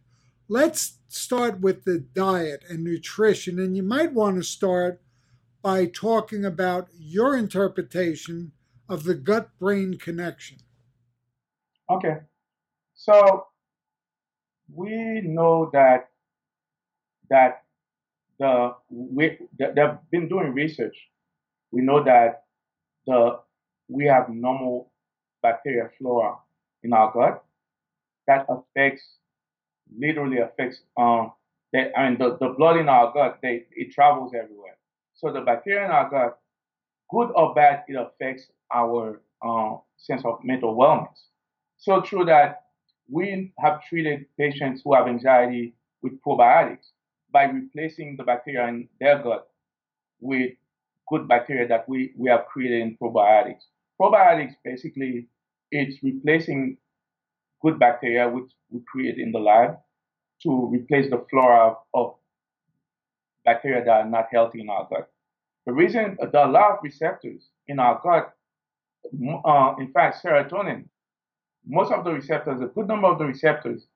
Let's 0.49 0.99
start 1.09 1.61
with 1.61 1.85
the 1.85 1.99
diet 1.99 2.65
and 2.71 2.83
nutrition. 2.83 3.59
And 3.59 3.77
you 3.77 3.83
might 3.83 4.15
want 4.15 4.37
to 4.37 4.43
start 4.43 5.03
by 5.61 5.85
talking 5.85 6.47
about 6.47 6.89
your 6.95 7.37
interpretation 7.37 8.53
of 8.89 9.05
the 9.05 9.15
gut 9.15 9.51
brain 9.59 9.99
connection. 9.99 10.57
Okay. 11.91 12.21
So 13.03 13.47
we 14.73 15.23
know 15.25 15.71
that 15.73 16.11
that 17.31 17.65
the 18.39 18.75
we 18.91 19.39
they've 19.59 19.99
been 20.11 20.29
doing 20.29 20.55
research. 20.55 20.97
We 21.73 21.83
know 21.83 22.05
that 22.05 22.45
the 23.07 23.41
we 23.89 24.07
have 24.07 24.29
normal 24.31 24.93
bacteria 25.43 25.91
flora 25.99 26.37
in 26.85 26.93
our 26.93 27.13
gut 27.13 27.45
that 28.27 28.47
affects 28.49 29.05
literally 29.99 30.39
affects 30.39 30.81
um 30.97 31.33
I 31.75 32.09
mean 32.11 32.19
the, 32.19 32.37
the 32.39 32.51
blood 32.57 32.77
in 32.79 32.89
our 32.89 33.13
gut 33.13 33.41
they 33.43 33.67
it 33.73 33.93
travels 33.93 34.33
everywhere. 34.35 34.77
So 35.15 35.33
the 35.33 35.41
bacteria 35.43 35.85
in 35.87 35.91
our 35.91 36.11
gut, 36.11 36.39
good 37.11 37.31
or 37.35 37.55
bad, 37.55 37.85
it 37.89 37.97
affects 37.97 38.51
our 38.73 39.23
uh, 39.43 39.77
sense 39.97 40.25
of 40.25 40.45
mental 40.45 40.77
wellness. 40.77 41.19
So 41.79 42.01
true 42.01 42.25
that 42.27 42.62
we 43.11 43.53
have 43.59 43.83
treated 43.89 44.27
patients 44.39 44.83
who 44.85 44.95
have 44.95 45.07
anxiety 45.07 45.75
with 46.03 46.21
probiotics 46.23 46.91
by 47.33 47.45
replacing 47.45 48.17
the 48.17 48.25
bacteria 48.25 48.69
in 48.69 48.89
their 49.01 49.23
gut 49.23 49.49
with 50.21 50.53
good 51.09 51.27
bacteria 51.29 51.67
that 51.69 51.89
we, 51.89 52.13
we 52.17 52.29
have 52.31 52.47
created 52.47 52.81
in 52.83 52.97
probiotics. 52.97 53.63
Probiotics 54.01 54.55
basically 54.65 55.29
it's 55.71 56.03
replacing 56.03 56.77
good 57.63 57.79
bacteria 57.79 58.29
which 58.29 58.51
we 58.71 58.81
create 58.91 59.19
in 59.19 59.33
the 59.33 59.39
lab 59.39 59.79
to 60.43 60.69
replace 60.71 61.09
the 61.11 61.25
flora 61.31 61.75
of 61.95 62.15
bacteria 63.45 63.85
that 63.85 63.91
are 63.91 64.09
not 64.09 64.27
healthy 64.33 64.61
in 64.61 64.69
our 64.69 64.87
gut. 64.89 65.11
The 65.67 65.73
reason 65.73 66.17
there 66.21 66.41
are 66.41 66.49
a 66.49 66.53
lot 66.53 66.73
of 66.73 66.79
receptors 66.83 67.49
in 67.69 67.79
our 67.79 68.01
gut, 68.03 68.35
uh, 69.45 69.75
in 69.79 69.93
fact, 69.93 70.23
serotonin, 70.23 70.89
most 71.67 71.93
of 71.93 72.05
the 72.05 72.13
receptors, 72.13 72.61
a 72.61 72.67
good 72.67 72.89
number 72.89 73.09
of 73.09 73.19
the 73.19 73.25
receptors 73.25 73.87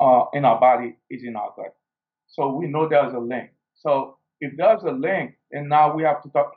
uh, 0.00 0.24
in 0.32 0.44
our 0.44 0.58
body 0.60 0.96
is 1.10 1.22
in 1.24 1.36
our 1.36 1.52
gut. 1.56 1.74
So 2.26 2.52
we 2.52 2.66
know 2.66 2.88
there's 2.88 3.14
a 3.14 3.18
link. 3.18 3.50
So 3.74 4.18
if 4.40 4.56
there's 4.56 4.82
a 4.82 4.90
link, 4.90 5.36
and 5.52 5.68
now 5.68 5.94
we 5.94 6.02
have 6.02 6.22
to 6.22 6.28
talk 6.30 6.52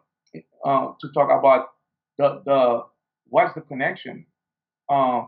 uh, 0.65 0.94
to 1.00 1.12
talk 1.13 1.29
about 1.32 1.70
the 2.17 2.41
the 2.46 2.84
what's 3.29 3.53
the 3.53 3.62
connection 3.62 4.25
uh, 4.89 5.25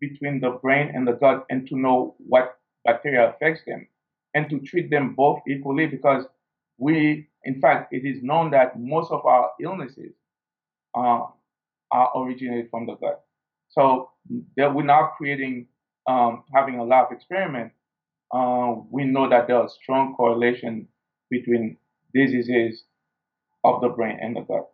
between 0.00 0.40
the 0.40 0.50
brain 0.50 0.90
and 0.94 1.06
the 1.06 1.12
gut, 1.12 1.46
and 1.50 1.68
to 1.68 1.76
know 1.76 2.14
what 2.18 2.58
bacteria 2.84 3.30
affects 3.30 3.62
them, 3.66 3.86
and 4.34 4.48
to 4.50 4.58
treat 4.60 4.90
them 4.90 5.14
both 5.14 5.40
equally 5.48 5.86
because 5.86 6.24
we, 6.78 7.28
in 7.44 7.60
fact, 7.60 7.92
it 7.92 8.04
is 8.04 8.22
known 8.22 8.50
that 8.50 8.78
most 8.78 9.10
of 9.12 9.24
our 9.24 9.50
illnesses 9.60 10.12
uh, 10.96 11.22
are 11.90 12.10
originated 12.16 12.68
from 12.70 12.86
the 12.86 12.94
gut. 12.96 13.24
So 13.72 14.10
that 14.56 14.74
we're 14.74 14.84
now 14.84 15.12
creating, 15.16 15.66
um, 16.06 16.44
having 16.54 16.78
a 16.78 16.84
lab 16.84 17.10
experiment. 17.10 17.72
Uh, 18.32 18.76
we 18.90 19.04
know 19.04 19.28
that 19.28 19.46
there's 19.46 19.72
a 19.72 19.74
strong 19.82 20.14
correlation 20.14 20.88
between 21.30 21.76
diseases 22.14 22.84
of 23.64 23.80
the 23.80 23.88
brain 23.88 24.18
and 24.20 24.36
the 24.36 24.40
gut. 24.40 24.68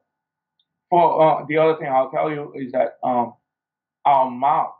For 0.90 1.22
uh, 1.22 1.44
the 1.48 1.58
other 1.58 1.76
thing 1.76 1.88
I'll 1.88 2.10
tell 2.10 2.30
you 2.30 2.52
is 2.54 2.72
that 2.72 2.98
um, 3.04 3.34
our 4.04 4.30
mouth, 4.30 4.72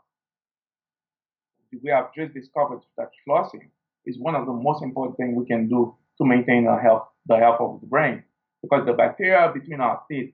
we 1.83 1.89
have 1.91 2.13
just 2.15 2.33
discovered 2.33 2.81
that 2.97 3.09
flossing 3.27 3.69
is 4.05 4.17
one 4.17 4.35
of 4.35 4.45
the 4.45 4.53
most 4.53 4.81
important 4.81 5.17
things 5.17 5.37
we 5.37 5.45
can 5.45 5.69
do 5.69 5.95
to 6.17 6.25
maintain 6.25 6.65
the 6.65 6.77
health, 6.77 7.07
the 7.27 7.37
health 7.37 7.57
of 7.59 7.81
the 7.81 7.87
brain. 7.87 8.23
Because 8.61 8.85
the 8.85 8.93
bacteria 8.93 9.51
between 9.53 9.79
our 9.79 10.01
teeth, 10.09 10.33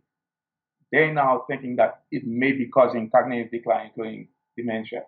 they're 0.96 1.14
now 1.14 1.44
thinking 1.50 1.76
that 1.76 2.04
it 2.10 2.26
may 2.26 2.54
be 2.54 2.68
causing 2.68 3.10
cognitive 3.10 3.52
decline, 3.52 3.88
including 3.88 4.30
dementia. 4.58 5.02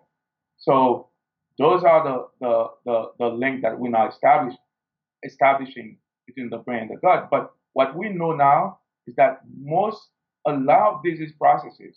So 0.58 1.08
those 1.56 1.82
are 1.82 2.04
the, 2.04 2.26
the, 2.40 2.66
the, 2.84 3.12
the 3.18 3.26
link 3.28 3.62
that 3.62 3.78
we're 3.78 3.88
now 3.88 4.10
establish, 4.10 4.54
establishing 5.22 5.96
between 6.26 6.50
the 6.50 6.58
brain 6.58 6.80
and 6.82 6.90
the 6.90 6.96
gut. 6.96 7.28
But 7.30 7.52
what 7.72 7.96
we 7.96 8.10
know 8.10 8.32
now 8.32 8.80
is 9.06 9.14
that 9.16 9.40
most, 9.58 9.98
a 10.46 10.52
lot 10.52 10.96
of 10.96 11.02
disease 11.02 11.32
processes 11.38 11.96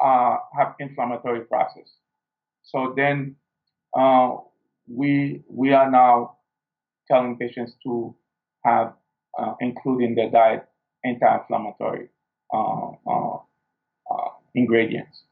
uh, 0.00 0.36
have 0.56 0.76
inflammatory 0.78 1.40
process. 1.46 1.90
So 2.62 2.94
then 2.96 3.34
uh, 3.98 4.36
we, 4.86 5.42
we 5.48 5.72
are 5.72 5.90
now 5.90 6.36
telling 7.10 7.36
patients 7.38 7.72
to 7.82 8.14
have 8.64 8.92
uh, 9.36 9.54
their 9.60 10.30
diet 10.30 10.68
anti-inflammatory 11.04 12.08
ingredients. 14.54 15.22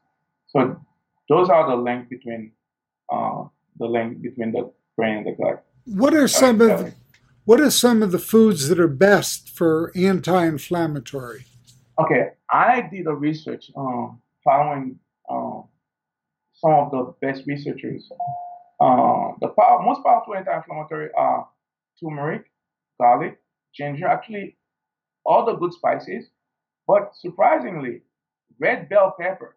So 0.47 0.79
those 1.27 1.49
are 1.49 1.69
the 1.69 1.75
link 1.75 2.09
between 2.09 2.51
uh, 3.11 3.45
the 3.77 3.85
link 3.85 4.21
between 4.21 4.51
the 4.51 4.71
brain 4.95 5.17
and 5.17 5.27
the 5.27 5.31
gut. 5.31 5.65
What 5.85 6.13
are 6.13 6.27
some 6.27 6.61
of 6.61 6.93
what 7.45 7.59
are 7.59 7.71
some 7.71 8.03
of 8.03 8.11
the 8.11 8.19
foods 8.19 8.67
that 8.69 8.79
are 8.79 8.87
best 8.87 9.49
for 9.49 9.91
anti-inflammatory? 9.95 11.45
Okay, 11.99 12.29
I 12.49 12.81
did 12.81 13.07
a 13.07 13.13
research 13.13 13.71
um, 13.75 14.21
following 14.43 14.99
um, 15.29 15.65
some 16.53 16.71
of 16.71 16.91
the 16.91 17.13
best 17.21 17.43
researchers. 17.47 18.09
Uh, 18.79 19.31
the 19.41 19.49
power, 19.49 19.81
most 19.83 20.03
powerful 20.03 20.35
anti-inflammatory 20.35 21.09
are 21.17 21.47
turmeric, 21.99 22.45
garlic, 22.99 23.39
ginger, 23.73 24.07
actually 24.07 24.57
all 25.25 25.45
the 25.45 25.53
good 25.55 25.73
spices. 25.73 26.29
But 26.89 27.15
surprisingly, 27.15 28.01
red 28.57 28.89
bell 28.89 29.13
pepper 29.19 29.55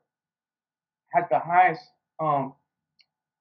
has 1.14 1.24
the 1.30 1.38
highest 1.38 1.80
um, 2.20 2.52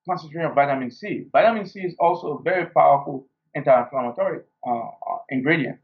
concentration 0.07 0.50
of 0.50 0.55
vitamin 0.55 0.89
C. 0.89 1.25
Vitamin 1.33 1.65
C 1.65 1.81
is 1.81 1.93
also 2.00 2.38
a 2.38 2.41
very 2.41 2.67
powerful 2.67 3.27
anti-inflammatory 3.53 4.43
uh, 4.65 4.71
uh, 4.71 5.17
ingredient. 5.27 5.77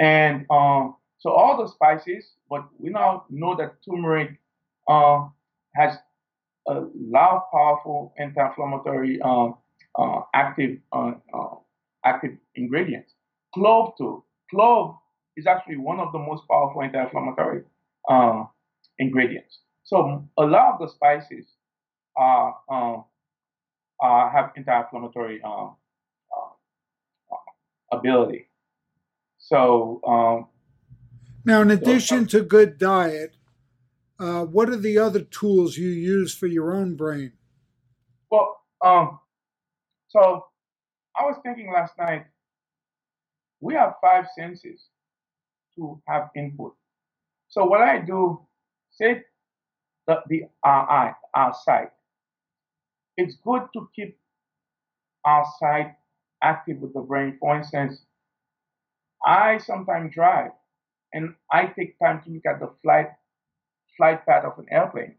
And 0.00 0.46
um, 0.50 0.96
so 1.18 1.30
all 1.30 1.56
the 1.62 1.68
spices, 1.68 2.32
but 2.50 2.66
we 2.76 2.90
now 2.90 3.24
know 3.30 3.54
that 3.54 3.76
turmeric 3.88 4.30
uh, 4.88 5.28
has 5.76 5.96
a 6.66 6.86
lot 6.96 7.36
of 7.36 7.42
powerful 7.52 8.14
anti-inflammatory 8.18 9.20
um, 9.22 9.54
uh, 9.96 10.22
active 10.34 10.78
uh, 10.92 11.12
uh, 11.32 11.54
active 12.04 12.32
ingredients. 12.56 13.12
Clove 13.54 13.92
too. 13.96 14.24
Clove 14.50 14.96
is 15.38 15.46
actually 15.46 15.76
one 15.76 16.00
of 16.00 16.12
the 16.12 16.18
most 16.18 16.42
powerful 16.50 16.82
anti-inflammatory 16.82 17.62
ingredients. 18.98 19.60
So 19.84 20.28
a 20.36 20.42
lot 20.44 20.74
of 20.74 20.80
the 20.80 20.88
spices 20.88 21.46
are 22.16 22.56
uh, 24.02 24.30
have 24.30 24.50
anti-inflammatory 24.56 25.40
um, 25.42 25.76
uh, 26.36 27.96
ability. 27.96 28.48
So 29.38 30.00
um, 30.06 30.46
now, 31.44 31.62
in 31.62 31.70
addition 31.70 32.28
so, 32.28 32.38
to 32.38 32.44
good 32.44 32.78
diet, 32.78 33.36
uh, 34.20 34.44
what 34.44 34.68
are 34.68 34.76
the 34.76 34.98
other 34.98 35.20
tools 35.20 35.78
you 35.78 35.88
use 35.88 36.34
for 36.34 36.46
your 36.46 36.74
own 36.74 36.96
brain? 36.96 37.32
Well, 38.30 38.60
um, 38.84 39.20
so 40.08 40.44
I 41.16 41.22
was 41.22 41.36
thinking 41.42 41.72
last 41.72 41.94
night. 41.98 42.26
we 43.60 43.74
have 43.74 43.94
five 44.02 44.26
senses 44.36 44.88
to 45.78 46.02
have 46.08 46.30
input. 46.36 46.74
So 47.48 47.66
what 47.66 47.82
I 47.82 48.00
do, 48.00 48.46
say 48.90 49.24
the, 50.06 50.22
the 50.28 50.44
uh, 50.44 50.68
our 50.68 50.90
eye, 50.90 51.14
our 51.34 51.54
sight. 51.64 51.90
It's 53.18 53.36
good 53.44 53.68
to 53.74 53.90
keep 53.94 54.18
our 55.24 55.46
sight 55.60 55.96
active 56.42 56.80
with 56.80 56.94
the 56.94 57.00
brain. 57.00 57.38
For 57.40 57.56
instance, 57.56 58.04
I 59.24 59.58
sometimes 59.58 60.14
drive 60.14 60.52
and 61.12 61.34
I 61.52 61.66
take 61.66 61.98
time 61.98 62.22
to 62.24 62.30
look 62.30 62.46
at 62.46 62.60
the 62.60 62.72
flight 62.82 63.10
flight 63.96 64.26
path 64.26 64.44
of 64.44 64.58
an 64.58 64.66
airplane. 64.70 65.16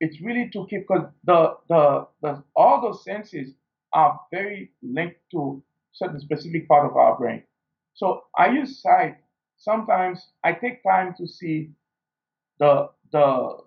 It's 0.00 0.20
really 0.20 0.50
to 0.50 0.66
keep 0.68 0.82
because 0.88 1.08
the, 1.24 1.56
the 1.68 2.08
the 2.22 2.44
all 2.56 2.82
those 2.82 3.04
senses 3.04 3.52
are 3.92 4.20
very 4.32 4.72
linked 4.82 5.20
to 5.32 5.62
certain 5.92 6.20
specific 6.20 6.68
part 6.68 6.86
of 6.90 6.96
our 6.96 7.16
brain. 7.18 7.44
So 7.94 8.24
I 8.38 8.50
use 8.50 8.82
sight. 8.82 9.18
Sometimes 9.56 10.28
I 10.42 10.52
take 10.52 10.82
time 10.82 11.14
to 11.18 11.26
see 11.26 11.70
the 12.58 12.88
the 13.12 13.58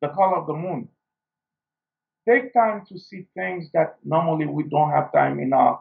the 0.00 0.08
color 0.08 0.36
of 0.36 0.46
the 0.46 0.54
moon. 0.54 0.88
Take 2.28 2.52
time 2.52 2.84
to 2.88 2.98
see 2.98 3.26
things 3.34 3.70
that 3.72 3.96
normally 4.04 4.46
we 4.46 4.64
don't 4.64 4.90
have 4.90 5.12
time 5.12 5.40
in 5.40 5.52
our 5.52 5.80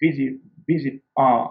busy 0.00 0.38
busy 0.66 1.02
uh, 1.16 1.48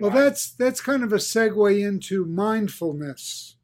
well, 0.00 0.10
that's 0.10 0.52
that's 0.52 0.80
kind 0.80 1.02
of 1.02 1.12
a 1.12 1.16
segue 1.16 1.86
into 1.86 2.24
mindfulness. 2.24 3.56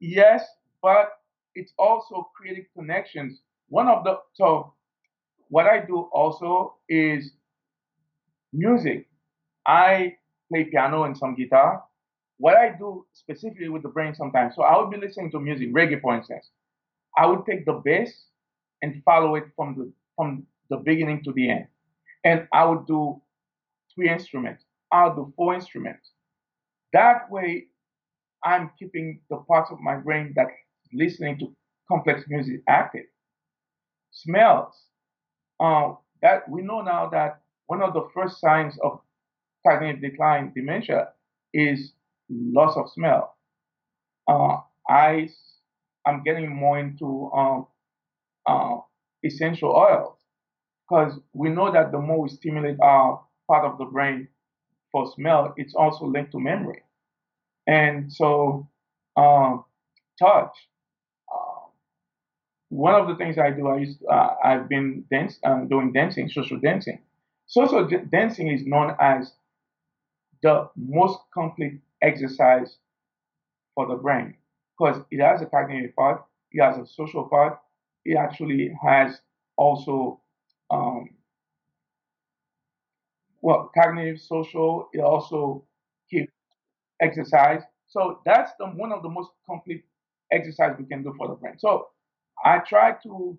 Yes, 0.00 0.44
but 0.82 1.12
it's 1.54 1.72
also 1.78 2.30
creating 2.36 2.66
connections. 2.76 3.40
One 3.68 3.88
of 3.88 4.04
the 4.04 4.18
so 4.34 4.74
what 5.48 5.66
I 5.66 5.84
do 5.84 6.08
also 6.12 6.76
is 6.88 7.30
music. 8.52 9.08
I 9.66 10.16
play 10.48 10.64
piano 10.64 11.04
and 11.04 11.16
some 11.16 11.34
guitar. 11.34 11.82
What 12.38 12.56
I 12.56 12.70
do 12.76 13.06
specifically 13.12 13.68
with 13.68 13.82
the 13.82 13.88
brain 13.88 14.14
sometimes, 14.14 14.54
so 14.54 14.62
I 14.62 14.78
would 14.78 14.90
be 14.90 14.98
listening 14.98 15.30
to 15.32 15.40
music, 15.40 15.72
reggae 15.72 16.00
for 16.00 16.14
instance. 16.14 16.50
I 17.16 17.26
would 17.26 17.46
take 17.46 17.64
the 17.64 17.74
bass 17.84 18.26
and 18.82 19.02
follow 19.04 19.36
it 19.36 19.44
from 19.56 19.74
the 19.74 19.92
from 20.16 20.46
the 20.68 20.76
beginning 20.76 21.22
to 21.24 21.32
the 21.32 21.50
end. 21.50 21.66
And 22.24 22.46
I 22.52 22.64
would 22.64 22.86
do 22.86 23.20
three 23.94 24.10
instruments. 24.10 24.64
I'll 24.92 25.14
do 25.14 25.32
four 25.36 25.54
instruments. 25.54 26.10
That 26.92 27.30
way 27.30 27.66
I'm 28.44 28.70
keeping 28.78 29.20
the 29.30 29.38
parts 29.38 29.70
of 29.70 29.80
my 29.80 29.96
brain 29.96 30.32
that 30.36 30.48
listening 30.92 31.38
to 31.38 31.52
complex 31.88 32.24
music 32.28 32.62
active. 32.68 33.06
Smells. 34.10 34.74
Uh, 35.60 35.94
that 36.22 36.48
we 36.48 36.62
know 36.62 36.80
now 36.80 37.08
that 37.08 37.40
one 37.66 37.82
of 37.82 37.94
the 37.94 38.08
first 38.14 38.40
signs 38.40 38.78
of 38.82 39.00
cognitive 39.66 40.00
decline, 40.00 40.52
dementia, 40.54 41.08
is 41.52 41.92
loss 42.28 42.76
of 42.76 42.90
smell. 42.90 43.36
Uh, 44.28 44.58
I 44.88 45.28
I'm 46.06 46.22
getting 46.22 46.54
more 46.54 46.78
into 46.78 47.30
um, 47.34 47.66
uh, 48.46 48.78
essential 49.24 49.70
oils 49.72 50.16
because 50.88 51.18
we 51.32 51.48
know 51.50 51.72
that 51.72 51.90
the 51.90 51.98
more 51.98 52.20
we 52.22 52.28
stimulate 52.28 52.78
our 52.80 53.22
part 53.48 53.64
of 53.64 53.78
the 53.78 53.84
brain 53.84 54.28
for 54.92 55.10
smell, 55.12 55.52
it's 55.56 55.74
also 55.74 56.06
linked 56.06 56.32
to 56.32 56.40
memory. 56.40 56.82
And 57.66 58.12
so, 58.12 58.68
um, 59.16 59.64
touch. 60.18 60.52
Uh, 61.32 61.66
one 62.68 62.94
of 62.94 63.08
the 63.08 63.16
things 63.16 63.36
I 63.38 63.50
do, 63.50 63.66
I 63.66 63.78
used, 63.78 63.98
uh, 64.08 64.30
I've 64.44 64.68
been 64.68 65.04
dance, 65.10 65.38
uh, 65.44 65.60
doing 65.64 65.92
dancing, 65.92 66.28
social 66.28 66.58
dancing. 66.58 67.00
Social 67.46 67.88
dancing 68.10 68.48
is 68.48 68.64
known 68.64 68.94
as 69.00 69.32
the 70.46 70.70
most 70.76 71.18
complete 71.34 71.80
exercise 72.02 72.78
for 73.74 73.86
the 73.86 73.96
brain 73.96 74.34
because 74.78 75.02
it 75.10 75.20
has 75.20 75.42
a 75.42 75.46
cognitive 75.46 75.94
part, 75.96 76.24
it 76.52 76.62
has 76.62 76.78
a 76.78 76.86
social 76.86 77.24
part, 77.24 77.58
it 78.04 78.16
actually 78.16 78.76
has 78.82 79.20
also 79.56 80.20
um, 80.70 81.10
well 83.42 83.70
cognitive, 83.74 84.20
social. 84.20 84.88
It 84.92 85.00
also 85.00 85.64
keeps 86.10 86.32
exercise. 87.00 87.62
So 87.88 88.20
that's 88.26 88.52
the 88.58 88.66
one 88.66 88.92
of 88.92 89.02
the 89.02 89.08
most 89.10 89.30
complete 89.48 89.84
exercise 90.32 90.76
we 90.78 90.86
can 90.86 91.02
do 91.02 91.14
for 91.18 91.28
the 91.28 91.34
brain. 91.34 91.58
So 91.58 91.88
I 92.44 92.58
try 92.60 92.92
to, 93.04 93.38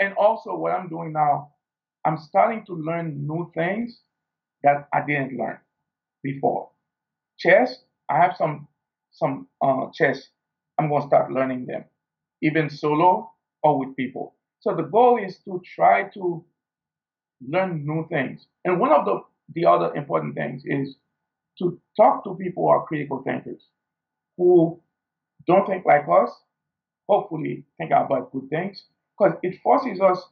and 0.00 0.14
also 0.14 0.56
what 0.56 0.72
I'm 0.72 0.88
doing 0.88 1.12
now, 1.12 1.52
I'm 2.04 2.18
starting 2.18 2.64
to 2.66 2.74
learn 2.74 3.26
new 3.26 3.50
things 3.54 4.00
that 4.62 4.88
I 4.94 5.04
didn't 5.06 5.38
learn 5.38 5.58
before. 6.32 6.70
Chess, 7.38 7.70
I 8.10 8.16
have 8.22 8.34
some 8.36 8.68
some 9.10 9.48
uh, 9.62 9.86
chess. 9.94 10.18
I'm 10.78 10.88
gonna 10.90 11.06
start 11.06 11.32
learning 11.32 11.66
them, 11.66 11.84
even 12.42 12.70
solo 12.70 13.32
or 13.62 13.78
with 13.78 13.96
people. 13.96 14.34
So 14.60 14.74
the 14.74 14.84
goal 14.96 15.18
is 15.26 15.38
to 15.46 15.60
try 15.76 15.96
to 16.14 16.44
learn 17.46 17.86
new 17.86 18.06
things. 18.08 18.46
And 18.64 18.80
one 18.80 18.92
of 18.92 19.04
the 19.04 19.20
the 19.54 19.66
other 19.66 19.94
important 19.94 20.34
things 20.34 20.62
is 20.66 20.96
to 21.58 21.80
talk 21.96 22.24
to 22.24 22.34
people 22.34 22.64
who 22.64 22.68
are 22.68 22.86
critical 22.86 23.22
thinkers, 23.22 23.62
who 24.36 24.80
don't 25.46 25.66
think 25.66 25.84
like 25.86 26.06
us, 26.08 26.30
hopefully 27.08 27.64
think 27.78 27.90
about 27.90 28.32
good 28.32 28.48
things, 28.50 28.84
because 29.18 29.36
it 29.42 29.60
forces 29.62 30.00
us 30.00 30.22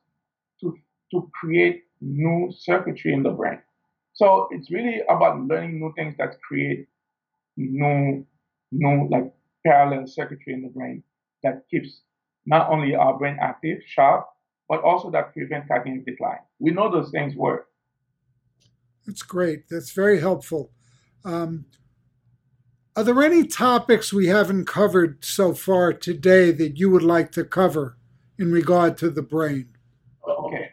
to, 0.60 0.76
to 1.12 1.30
create 1.40 1.84
new 2.00 2.52
circuitry 2.56 3.12
in 3.12 3.22
the 3.22 3.30
brain. 3.30 3.58
So 4.16 4.48
it's 4.50 4.70
really 4.70 5.02
about 5.10 5.42
learning 5.42 5.78
new 5.78 5.92
things 5.94 6.14
that 6.16 6.40
create 6.40 6.88
new, 7.58 8.26
new 8.72 9.08
like 9.10 9.32
parallel 9.64 10.06
circuitry 10.06 10.54
in 10.54 10.62
the 10.62 10.68
brain 10.68 11.02
that 11.42 11.64
keeps 11.70 12.00
not 12.46 12.70
only 12.70 12.94
our 12.94 13.18
brain 13.18 13.36
active, 13.40 13.78
sharp, 13.86 14.26
but 14.70 14.82
also 14.82 15.10
that 15.10 15.34
prevent 15.34 15.68
cognitive 15.68 16.06
decline. 16.06 16.38
We 16.58 16.70
know 16.70 16.90
those 16.90 17.10
things 17.10 17.36
work. 17.36 17.68
That's 19.06 19.22
great. 19.22 19.68
That's 19.68 19.92
very 19.92 20.18
helpful. 20.18 20.70
Um, 21.24 21.66
are 22.96 23.04
there 23.04 23.22
any 23.22 23.46
topics 23.46 24.14
we 24.14 24.28
haven't 24.28 24.64
covered 24.64 25.26
so 25.26 25.52
far 25.52 25.92
today 25.92 26.52
that 26.52 26.78
you 26.78 26.88
would 26.88 27.02
like 27.02 27.32
to 27.32 27.44
cover 27.44 27.98
in 28.38 28.50
regard 28.50 28.96
to 28.98 29.10
the 29.10 29.22
brain? 29.22 29.76
Okay. 30.26 30.70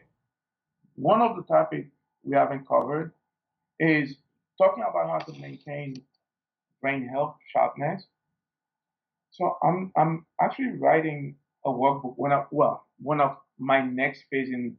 One 0.96 1.22
of 1.22 1.36
the 1.36 1.44
topics 1.44 1.90
we 2.24 2.36
haven't 2.36 2.66
covered 2.66 3.12
is 3.80 4.16
talking 4.58 4.84
about 4.88 5.10
how 5.10 5.20
to 5.20 5.40
maintain 5.40 5.96
brain 6.82 7.08
health, 7.08 7.38
sharpness. 7.52 8.06
So 9.32 9.58
I'm 9.62 9.92
I'm 9.98 10.26
actually 10.40 10.78
writing 10.78 11.36
a 11.66 11.70
workbook. 11.70 12.16
Well, 12.52 12.86
one 13.00 13.20
of 13.20 13.38
my 13.58 13.82
next 13.82 14.24
phase 14.30 14.50
in 14.50 14.78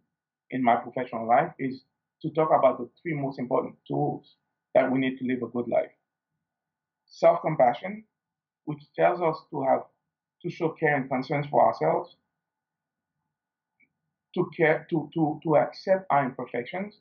in 0.50 0.62
my 0.62 0.76
professional 0.76 1.26
life 1.26 1.52
is 1.58 1.84
to 2.22 2.30
talk 2.30 2.50
about 2.50 2.78
the 2.78 2.88
three 3.02 3.14
most 3.14 3.38
important 3.38 3.76
tools 3.86 4.36
that 4.74 4.90
we 4.90 4.98
need 4.98 5.18
to 5.18 5.24
live 5.26 5.42
a 5.42 5.48
good 5.48 5.68
life. 5.68 5.92
Self-compassion, 7.06 8.04
which 8.64 8.92
tells 8.94 9.20
us 9.20 9.42
to 9.50 9.62
have 9.64 9.86
to 10.42 10.50
show 10.50 10.70
care 10.70 10.96
and 10.96 11.08
concerns 11.08 11.46
for 11.48 11.66
ourselves, 11.66 12.16
to 14.34 14.50
care 14.56 14.86
to 14.90 15.08
to 15.14 15.40
to 15.42 15.56
accept 15.56 16.06
our 16.10 16.24
imperfections. 16.26 17.00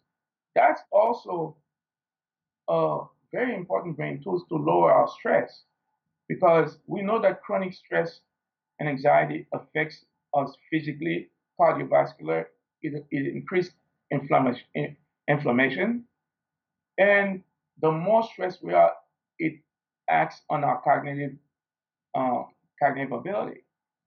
That's 0.56 0.82
also 0.92 1.58
a 2.70 3.02
very 3.32 3.56
important 3.56 3.98
brain 3.98 4.22
tools 4.24 4.44
to 4.50 4.56
lower 4.56 4.92
our 4.92 5.08
stress 5.08 5.64
because 6.28 6.78
we 6.88 7.02
know 7.02 7.22
that 7.22 7.42
chronic 7.42 7.74
stress 7.74 8.22
and 8.80 8.90
anxiety 8.90 9.48
affects 9.54 10.06
us 10.34 10.56
physically, 10.70 11.30
cardiovascular, 11.60 12.46
it, 12.82 13.06
it 13.12 13.36
increases 13.36 13.74
inflammation, 14.12 14.66
inflammation. 15.28 16.04
And 16.98 17.44
the 17.82 17.92
more 17.92 18.24
stressed 18.24 18.64
we 18.64 18.74
are, 18.74 18.94
it 19.40 19.54
acts 20.10 20.42
on 20.50 20.64
our 20.64 20.82
cognitive 20.82 21.34
uh, 22.16 22.44
cognitive 22.82 23.12
ability. 23.14 23.62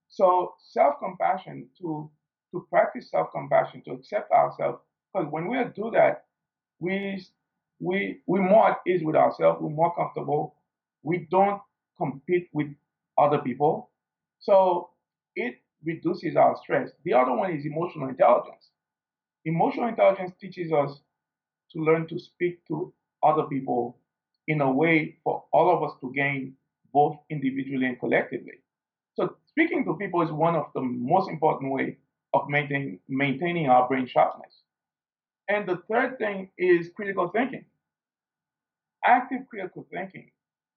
So 0.09 0.55
self-compassion 0.59 1.69
to 1.81 2.11
to 2.53 2.66
practice 2.71 3.11
self-compassion 3.11 3.83
to 3.85 3.92
accept 3.92 4.31
ourselves 4.31 4.79
because 5.12 5.29
when 5.31 5.49
we 5.49 5.59
do 5.75 5.90
that, 5.92 6.25
we 6.79 7.25
we 7.81 8.21
we 8.27 8.41
more 8.41 8.71
at 8.71 8.79
ease 8.87 9.03
with 9.05 9.17
ourselves. 9.17 9.61
We're 9.61 9.71
more 9.71 9.95
comfortable. 9.95 10.57
We 11.03 11.27
don't 11.31 11.61
compete 11.99 12.49
with 12.53 12.69
other 13.19 13.39
people. 13.39 13.91
So 14.39 14.91
it 15.35 15.57
reduces 15.85 16.37
our 16.37 16.57
stress. 16.62 16.91
The 17.05 17.15
other 17.15 17.33
one 17.35 17.53
is 17.55 17.65
emotional 17.67 18.09
intelligence. 18.09 18.71
Emotional 19.45 19.89
intelligence 19.89 20.33
teaches 20.41 20.73
us 20.73 21.01
to 21.73 21.81
learn 21.81 22.07
to 22.09 22.19
speak 22.19 22.67
to 22.69 22.93
other 23.23 23.45
people 23.45 23.99
in 24.49 24.61
a 24.61 24.71
way 24.71 25.17
for 25.25 25.45
all 25.53 25.75
of 25.77 25.83
us 25.83 25.97
to 26.01 26.12
gain 26.15 26.57
both 26.93 27.17
individually 27.31 27.87
and 27.87 27.99
collectively. 27.99 28.55
So 29.15 29.37
speaking 29.49 29.85
to 29.85 29.95
people 29.95 30.23
is 30.23 30.31
one 30.31 30.57
of 30.57 30.67
the 30.75 30.81
most 30.83 31.31
important 31.31 31.73
way 31.73 31.99
of 32.35 32.49
maintaining 32.49 33.01
maintaining 33.09 33.69
our 33.69 33.89
brain 33.89 34.07
sharpness. 34.07 34.62
And 35.49 35.69
the 35.69 35.79
third 35.91 36.19
thing 36.19 36.51
is 36.59 36.91
critical 36.95 37.29
thinking. 37.29 37.65
active 39.05 39.43
critical 39.49 39.87
thinking 39.93 40.31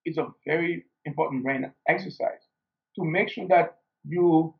is 0.05 0.17
a 0.17 0.27
very 0.45 0.85
important 1.05 1.43
brain 1.43 1.71
exercise 1.87 2.47
to 2.95 3.03
make 3.03 3.29
sure 3.29 3.47
that 3.47 3.77
you 4.05 4.53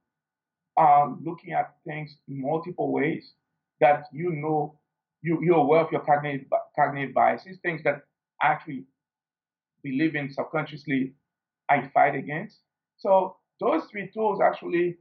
are 0.78 1.16
looking 1.24 1.54
at 1.54 1.76
things 1.86 2.18
in 2.28 2.42
multiple 2.42 2.92
ways, 2.92 3.34
that 3.80 4.06
you 4.14 4.32
know 4.32 4.80
you, 5.22 5.40
you're 5.44 5.58
aware 5.58 5.82
of 5.82 5.92
your 5.92 6.02
cognitive, 6.02 6.48
cognitive 6.76 7.14
biases, 7.14 7.58
things 7.62 7.82
that 7.84 8.04
actually 8.42 8.86
believe 9.84 10.16
in 10.16 10.32
subconsciously 10.32 11.14
I 11.70 11.90
fight 11.94 12.16
against. 12.16 12.60
So 12.98 13.38
those 13.60 13.86
three 13.92 14.10
tools 14.14 14.40
actually, 14.42 14.98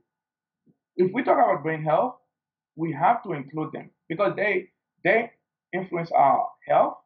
if 0.97 1.13
we 1.13 1.23
talk 1.23 1.39
about 1.39 1.63
brain 1.63 1.83
health, 1.83 2.17
we 2.77 2.93
have 2.93 3.23
to 3.25 3.33
include 3.33 3.73
them 3.73 3.91
because 4.09 4.35
they 4.37 4.69
they 5.05 5.31
influence 5.73 6.11
our 6.13 6.49
health, 6.67 6.99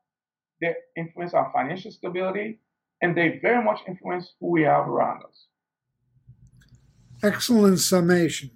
they 0.61 0.74
influence 0.96 1.35
our 1.35 1.50
financial 1.52 1.90
stability, 1.90 2.61
and 3.00 3.16
they 3.16 3.38
very 3.42 3.62
much 3.62 3.81
influence 3.88 4.35
who 4.40 4.50
we 4.50 4.62
have 4.62 4.88
around 4.88 5.22
us. 5.24 5.46
Excellent 7.22 7.81
summation. 7.81 8.50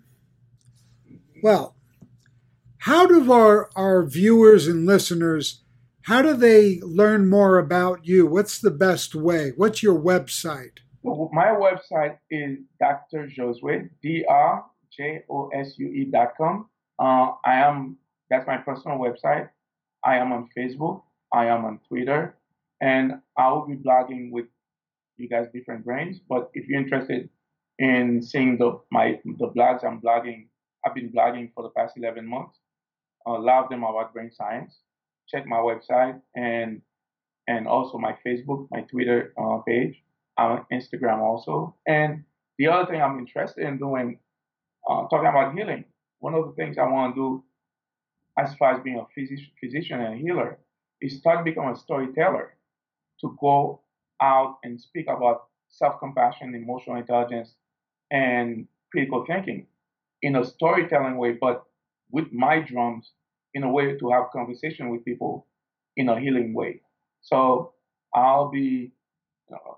Well, 1.42 1.76
how 2.78 3.06
do 3.06 3.32
our, 3.32 3.70
our 3.76 4.04
viewers 4.04 4.66
and 4.66 4.86
listeners 4.86 5.62
how 6.06 6.22
do 6.22 6.34
they 6.34 6.78
learn 6.82 7.28
more 7.28 7.58
about 7.58 8.06
you? 8.06 8.28
What's 8.28 8.60
the 8.60 8.70
best 8.70 9.16
way? 9.16 9.52
What's 9.56 9.82
your 9.82 9.98
website? 9.98 10.78
Well, 11.02 11.28
my 11.32 11.46
website 11.46 12.18
is 12.30 12.58
Dr. 12.78 13.26
Josue, 13.26 13.90
D 14.00 14.24
R 14.28 14.64
J 14.96 15.24
O 15.28 15.48
S 15.48 15.76
U 15.78 15.88
E 15.88 16.04
dot 16.04 16.34
com. 16.38 16.68
Uh, 16.96 17.32
I 17.44 17.56
am, 17.56 17.96
that's 18.30 18.46
my 18.46 18.58
personal 18.58 18.98
website. 18.98 19.48
I 20.04 20.16
am 20.16 20.32
on 20.32 20.48
Facebook. 20.56 21.02
I 21.32 21.46
am 21.46 21.64
on 21.64 21.80
Twitter. 21.88 22.36
And 22.80 23.20
I 23.36 23.50
will 23.50 23.66
be 23.66 23.76
blogging 23.76 24.30
with 24.30 24.46
you 25.16 25.28
guys, 25.28 25.46
Different 25.52 25.84
Brains. 25.84 26.20
But 26.28 26.50
if 26.54 26.68
you're 26.68 26.80
interested 26.80 27.28
in 27.78 28.22
seeing 28.22 28.58
the 28.58 28.80
my 28.90 29.18
the 29.24 29.48
blogs 29.48 29.84
I'm 29.84 30.00
blogging, 30.00 30.48
I've 30.84 30.94
been 30.94 31.10
blogging 31.10 31.52
for 31.54 31.62
the 31.62 31.70
past 31.70 31.96
11 31.96 32.26
months. 32.26 32.58
A 33.26 33.30
lot 33.30 33.64
of 33.64 33.70
them 33.70 33.82
about 33.82 34.12
brain 34.12 34.30
science 34.30 34.78
check 35.28 35.46
my 35.46 35.56
website 35.56 36.20
and 36.34 36.80
and 37.48 37.68
also 37.68 37.96
my 37.96 38.16
Facebook, 38.26 38.66
my 38.70 38.80
Twitter 38.82 39.32
uh, 39.38 39.58
page, 39.58 40.02
on 40.36 40.66
Instagram 40.72 41.18
also. 41.18 41.76
And 41.86 42.24
the 42.58 42.66
other 42.66 42.90
thing 42.90 43.00
I'm 43.00 43.20
interested 43.20 43.64
in 43.64 43.78
doing, 43.78 44.18
uh, 44.88 45.06
talking 45.08 45.28
about 45.28 45.54
healing. 45.54 45.84
One 46.18 46.34
of 46.34 46.46
the 46.46 46.52
things 46.54 46.76
I 46.76 46.88
want 46.88 47.14
to 47.14 47.20
do, 47.20 47.44
as 48.38 48.54
far 48.54 48.74
as 48.74 48.82
being 48.82 48.98
a 48.98 49.06
physician, 49.60 50.00
and 50.00 50.20
healer, 50.20 50.58
is 51.00 51.18
start 51.18 51.44
becoming 51.44 51.74
a 51.74 51.76
storyteller 51.76 52.54
to 53.20 53.36
go 53.40 53.80
out 54.20 54.58
and 54.62 54.80
speak 54.80 55.06
about 55.08 55.46
self-compassion, 55.68 56.54
emotional 56.54 56.96
intelligence, 56.96 57.54
and 58.10 58.66
critical 58.90 59.24
thinking 59.26 59.66
in 60.22 60.36
a 60.36 60.44
storytelling 60.44 61.16
way, 61.16 61.32
but 61.32 61.64
with 62.10 62.32
my 62.32 62.60
drums 62.60 63.12
in 63.54 63.62
a 63.62 63.70
way 63.70 63.96
to 63.96 64.10
have 64.10 64.30
conversation 64.32 64.90
with 64.90 65.04
people 65.04 65.46
in 65.96 66.08
a 66.08 66.20
healing 66.20 66.54
way. 66.54 66.80
So 67.20 67.72
I'll 68.14 68.50
be 68.50 68.92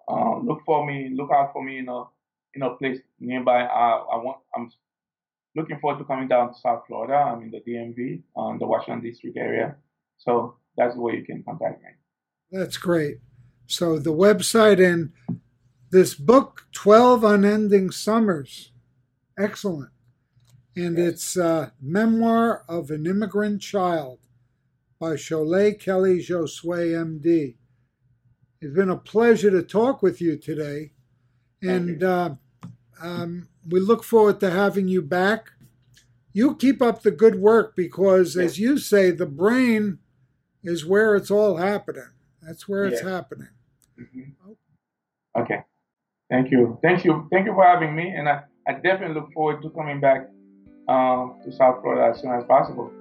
uh, 0.08 0.38
look 0.38 0.62
for 0.64 0.86
me, 0.86 1.10
look 1.14 1.30
out 1.30 1.52
for 1.52 1.62
me 1.62 1.78
in 1.78 1.88
a 1.88 2.04
in 2.54 2.62
a 2.62 2.70
place 2.70 2.98
nearby. 3.20 3.62
I, 3.62 3.90
I 3.96 4.16
want 4.16 4.38
I'm 4.54 4.70
looking 5.56 5.78
forward 5.80 5.98
to 5.98 6.04
coming 6.04 6.28
down 6.28 6.52
to 6.52 6.60
South 6.60 6.84
Florida. 6.86 7.14
I'm 7.14 7.42
in 7.42 7.50
the 7.50 7.60
DMV, 7.60 8.22
um, 8.36 8.58
the 8.58 8.66
Washington 8.66 9.02
District 9.02 9.36
area. 9.36 9.76
So 10.18 10.56
that's 10.76 10.94
the 10.94 11.00
way 11.00 11.14
you 11.14 11.24
can 11.24 11.42
contact 11.42 11.82
me. 11.82 11.88
That's 12.50 12.76
great. 12.76 13.18
So 13.66 13.98
the 13.98 14.12
website 14.12 14.84
and 14.84 15.12
this 15.90 16.14
book, 16.14 16.66
12 16.72 17.24
Unending 17.24 17.90
Summers. 17.90 18.72
Excellent 19.38 19.90
and 20.78 20.96
yes. 20.96 21.08
it's 21.08 21.36
uh, 21.36 21.70
Memoir 21.80 22.64
of 22.68 22.90
an 22.90 23.06
Immigrant 23.06 23.60
Child 23.60 24.18
by 25.00 25.14
Cholet 25.14 25.80
Kelly 25.80 26.18
Josue, 26.20 26.94
MD. 26.94 27.56
It's 28.60 28.74
been 28.74 28.90
a 28.90 28.96
pleasure 28.96 29.50
to 29.50 29.62
talk 29.62 30.02
with 30.02 30.20
you 30.20 30.36
today, 30.36 30.92
and 31.62 32.00
you. 32.00 32.06
uh, 32.06 32.34
um, 33.02 33.48
we 33.68 33.80
look 33.80 34.04
forward 34.04 34.40
to 34.40 34.50
having 34.50 34.88
you 34.88 35.02
back. 35.02 35.52
You 36.32 36.54
keep 36.56 36.80
up 36.80 37.02
the 37.02 37.10
good 37.10 37.36
work 37.36 37.74
because, 37.76 38.36
yes. 38.36 38.44
as 38.44 38.58
you 38.58 38.78
say, 38.78 39.10
the 39.10 39.26
brain 39.26 39.98
is 40.62 40.86
where 40.86 41.16
it's 41.16 41.30
all 41.30 41.56
happening. 41.56 42.10
That's 42.42 42.68
where 42.68 42.84
it's 42.84 43.00
happening. 43.00 43.48
Mm-hmm. 43.98 44.52
Okay. 45.40 45.60
Thank 46.30 46.50
you. 46.50 46.78
Thank 46.82 47.04
you. 47.04 47.28
Thank 47.32 47.46
you 47.46 47.54
for 47.54 47.64
having 47.64 47.94
me. 47.94 48.08
And 48.08 48.28
I, 48.28 48.42
I 48.66 48.72
definitely 48.72 49.14
look 49.14 49.32
forward 49.32 49.62
to 49.62 49.70
coming 49.70 50.00
back 50.00 50.28
um, 50.88 51.40
to 51.44 51.52
South 51.52 51.80
Florida 51.80 52.14
as 52.14 52.20
soon 52.20 52.32
as 52.32 52.44
possible. 52.44 52.92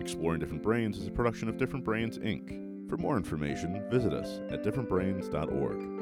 Exploring 0.00 0.40
Different 0.40 0.62
Brains 0.62 0.98
is 0.98 1.06
a 1.06 1.10
production 1.10 1.48
of 1.48 1.56
Different 1.56 1.84
Brains, 1.84 2.18
Inc. 2.18 2.88
For 2.88 2.96
more 2.96 3.16
information, 3.16 3.82
visit 3.90 4.12
us 4.12 4.40
at 4.50 4.62
differentbrains.org. 4.62 6.01